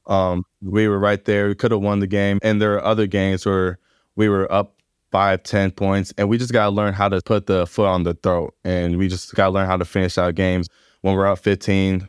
Um, 0.07 0.43
we 0.61 0.87
were 0.87 0.99
right 0.99 1.23
there. 1.25 1.47
We 1.47 1.55
could 1.55 1.71
have 1.71 1.81
won 1.81 1.99
the 1.99 2.07
game. 2.07 2.39
And 2.41 2.61
there 2.61 2.75
are 2.75 2.83
other 2.83 3.07
games 3.07 3.45
where 3.45 3.79
we 4.15 4.27
were 4.29 4.51
up 4.51 4.75
five, 5.11 5.43
ten 5.43 5.71
points, 5.71 6.13
and 6.17 6.29
we 6.29 6.37
just 6.37 6.53
gotta 6.53 6.71
learn 6.71 6.93
how 6.93 7.09
to 7.09 7.21
put 7.21 7.47
the 7.47 7.65
foot 7.65 7.87
on 7.87 8.03
the 8.03 8.13
throat. 8.15 8.55
And 8.63 8.97
we 8.97 9.07
just 9.07 9.33
gotta 9.35 9.51
learn 9.51 9.67
how 9.67 9.77
to 9.77 9.85
finish 9.85 10.17
out 10.17 10.35
games. 10.35 10.67
When 11.01 11.15
we're 11.15 11.27
up 11.27 11.39
15, 11.39 12.07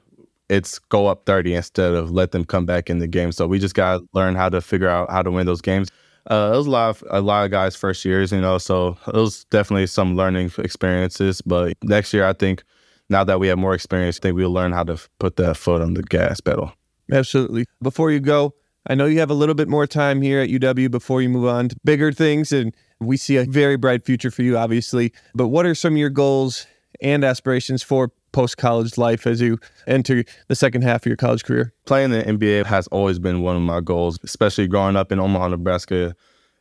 it's 0.49 0.79
go 0.79 1.07
up 1.07 1.25
30 1.27 1.55
instead 1.55 1.95
of 1.95 2.11
let 2.11 2.33
them 2.33 2.45
come 2.45 2.67
back 2.67 2.91
in 2.91 2.99
the 2.99 3.07
game. 3.07 3.33
So 3.33 3.47
we 3.47 3.59
just 3.59 3.75
gotta 3.75 4.05
learn 4.13 4.35
how 4.35 4.49
to 4.49 4.61
figure 4.61 4.89
out 4.89 5.11
how 5.11 5.23
to 5.23 5.31
win 5.31 5.47
those 5.47 5.61
games. 5.61 5.91
Uh, 6.31 6.53
it 6.55 6.57
was 6.57 6.67
a 6.69 6.71
lot 6.71 6.91
of 6.91 7.05
a 7.11 7.21
lot 7.21 7.45
of 7.45 7.51
guys 7.51 7.75
first 7.75 8.05
years, 8.05 8.31
you 8.31 8.41
know, 8.41 8.57
so 8.57 8.97
it 9.09 9.15
was 9.15 9.45
definitely 9.47 9.87
some 9.89 10.17
learning 10.17 10.53
experiences. 10.59 11.43
But 11.43 11.77
next 11.83 12.15
year, 12.15 12.25
I 12.25 12.33
think 12.33 12.63
now 13.09 13.25
that 13.25 13.41
we 13.41 13.49
have 13.49 13.59
more 13.59 13.75
experience, 13.75 14.19
I 14.19 14.21
think 14.21 14.37
we'll 14.37 14.53
learn 14.53 14.71
how 14.71 14.85
to 14.85 15.01
put 15.19 15.37
that 15.37 15.57
foot 15.57 15.83
on 15.83 15.95
the 15.95 16.03
gas 16.05 16.41
pedal. 16.41 16.73
Absolutely. 17.13 17.67
Before 17.83 18.13
you 18.13 18.21
go, 18.21 18.55
I 18.87 18.95
know 18.95 19.07
you 19.07 19.19
have 19.19 19.31
a 19.31 19.35
little 19.35 19.57
bit 19.57 19.69
more 19.69 19.87
time 19.89 20.23
here 20.23 20.41
at 20.41 20.49
UW 20.49 20.91
before 20.91 21.21
you 21.21 21.29
move 21.29 21.47
on 21.47 21.69
to 21.69 21.77
bigger 21.85 22.13
things, 22.13 22.53
and 22.53 22.75
we 23.01 23.17
see 23.17 23.37
a 23.37 23.45
very 23.45 23.77
bright 23.77 24.05
future 24.05 24.31
for 24.31 24.43
you, 24.43 24.57
obviously. 24.57 25.13
But 25.35 25.49
what 25.49 25.67
are 25.67 25.75
some 25.75 25.95
of 25.95 25.99
your 25.99 26.11
goals 26.11 26.67
and 27.01 27.25
aspirations 27.25 27.83
for 27.83 28.13
post 28.33 28.57
college 28.57 28.99
life 28.99 29.27
as 29.27 29.41
you 29.41 29.59
enter 29.87 30.25
the 30.49 30.55
second 30.55 30.83
half 30.83 31.03
of 31.03 31.07
your 31.07 31.17
college 31.17 31.45
career? 31.45 31.73
Playing 31.87 32.11
the 32.11 32.23
NBA 32.23 32.67
has 32.67 32.87
always 32.89 33.19
been 33.19 33.43
one 33.43 33.57
of 33.57 33.63
my 33.63 33.81
goals, 33.81 34.19
especially 34.23 34.67
growing 34.69 34.97
up 34.97 35.13
in 35.13 35.19
Omaha, 35.19 35.49
Nebraska. 35.49 36.15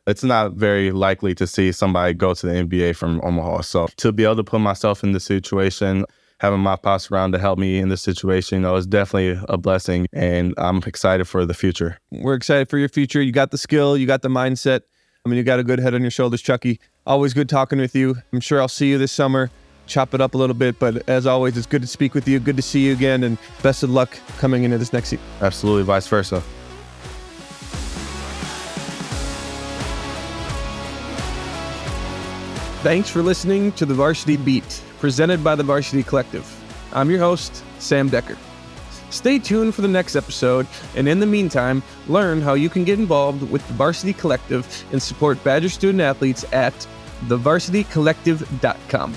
It's 0.06 0.24
not 0.24 0.54
very 0.54 0.90
likely 0.92 1.34
to 1.36 1.46
see 1.46 1.72
somebody 1.72 2.14
go 2.14 2.34
to 2.34 2.46
the 2.46 2.52
NBA 2.52 2.96
from 2.96 3.20
Omaha. 3.22 3.60
So 3.62 3.88
to 3.96 4.12
be 4.12 4.24
able 4.24 4.36
to 4.36 4.44
put 4.44 4.60
myself 4.60 5.04
in 5.04 5.12
the 5.12 5.20
situation, 5.20 6.04
having 6.40 6.60
my 6.60 6.74
pops 6.74 7.10
around 7.10 7.32
to 7.32 7.38
help 7.38 7.58
me 7.58 7.78
in 7.78 7.90
this 7.90 8.02
situation, 8.02 8.56
you 8.56 8.62
know, 8.62 8.74
is 8.74 8.86
definitely 8.86 9.40
a 9.48 9.58
blessing. 9.58 10.06
And 10.12 10.54
I'm 10.56 10.78
excited 10.78 11.26
for 11.26 11.44
the 11.44 11.54
future. 11.54 11.98
We're 12.10 12.34
excited 12.34 12.68
for 12.68 12.78
your 12.78 12.88
future. 12.88 13.22
You 13.22 13.30
got 13.30 13.50
the 13.50 13.58
skill, 13.58 13.96
you 13.96 14.06
got 14.06 14.22
the 14.22 14.28
mindset. 14.28 14.80
I 15.24 15.28
mean, 15.28 15.36
you 15.36 15.42
got 15.42 15.60
a 15.60 15.64
good 15.64 15.78
head 15.78 15.94
on 15.94 16.00
your 16.00 16.10
shoulders, 16.10 16.40
Chucky. 16.40 16.80
Always 17.06 17.34
good 17.34 17.48
talking 17.48 17.78
with 17.78 17.94
you. 17.94 18.16
I'm 18.32 18.40
sure 18.40 18.60
I'll 18.60 18.68
see 18.68 18.88
you 18.88 18.96
this 18.96 19.12
summer. 19.12 19.50
Chop 19.90 20.14
it 20.14 20.20
up 20.20 20.34
a 20.34 20.38
little 20.38 20.54
bit, 20.54 20.78
but 20.78 21.08
as 21.08 21.26
always, 21.26 21.56
it's 21.56 21.66
good 21.66 21.82
to 21.82 21.88
speak 21.88 22.14
with 22.14 22.28
you. 22.28 22.38
Good 22.38 22.54
to 22.54 22.62
see 22.62 22.86
you 22.86 22.92
again, 22.92 23.24
and 23.24 23.36
best 23.60 23.82
of 23.82 23.90
luck 23.90 24.16
coming 24.38 24.62
into 24.62 24.78
this 24.78 24.92
next 24.92 25.08
season. 25.08 25.24
Absolutely, 25.40 25.82
vice 25.82 26.06
versa. 26.06 26.40
Thanks 32.84 33.10
for 33.10 33.20
listening 33.20 33.72
to 33.72 33.84
the 33.84 33.92
Varsity 33.92 34.36
Beat 34.36 34.80
presented 35.00 35.42
by 35.42 35.56
the 35.56 35.64
Varsity 35.64 36.04
Collective. 36.04 36.46
I'm 36.92 37.10
your 37.10 37.18
host, 37.18 37.64
Sam 37.80 38.08
Dekker. 38.08 38.36
Stay 39.10 39.40
tuned 39.40 39.74
for 39.74 39.82
the 39.82 39.88
next 39.88 40.14
episode, 40.14 40.68
and 40.94 41.08
in 41.08 41.18
the 41.18 41.26
meantime, 41.26 41.82
learn 42.06 42.40
how 42.40 42.54
you 42.54 42.68
can 42.68 42.84
get 42.84 43.00
involved 43.00 43.42
with 43.50 43.66
the 43.66 43.74
Varsity 43.74 44.12
Collective 44.12 44.84
and 44.92 45.02
support 45.02 45.42
Badger 45.42 45.68
student 45.68 46.00
athletes 46.00 46.44
at 46.52 46.86
thevarsitycollective.com. 47.26 49.16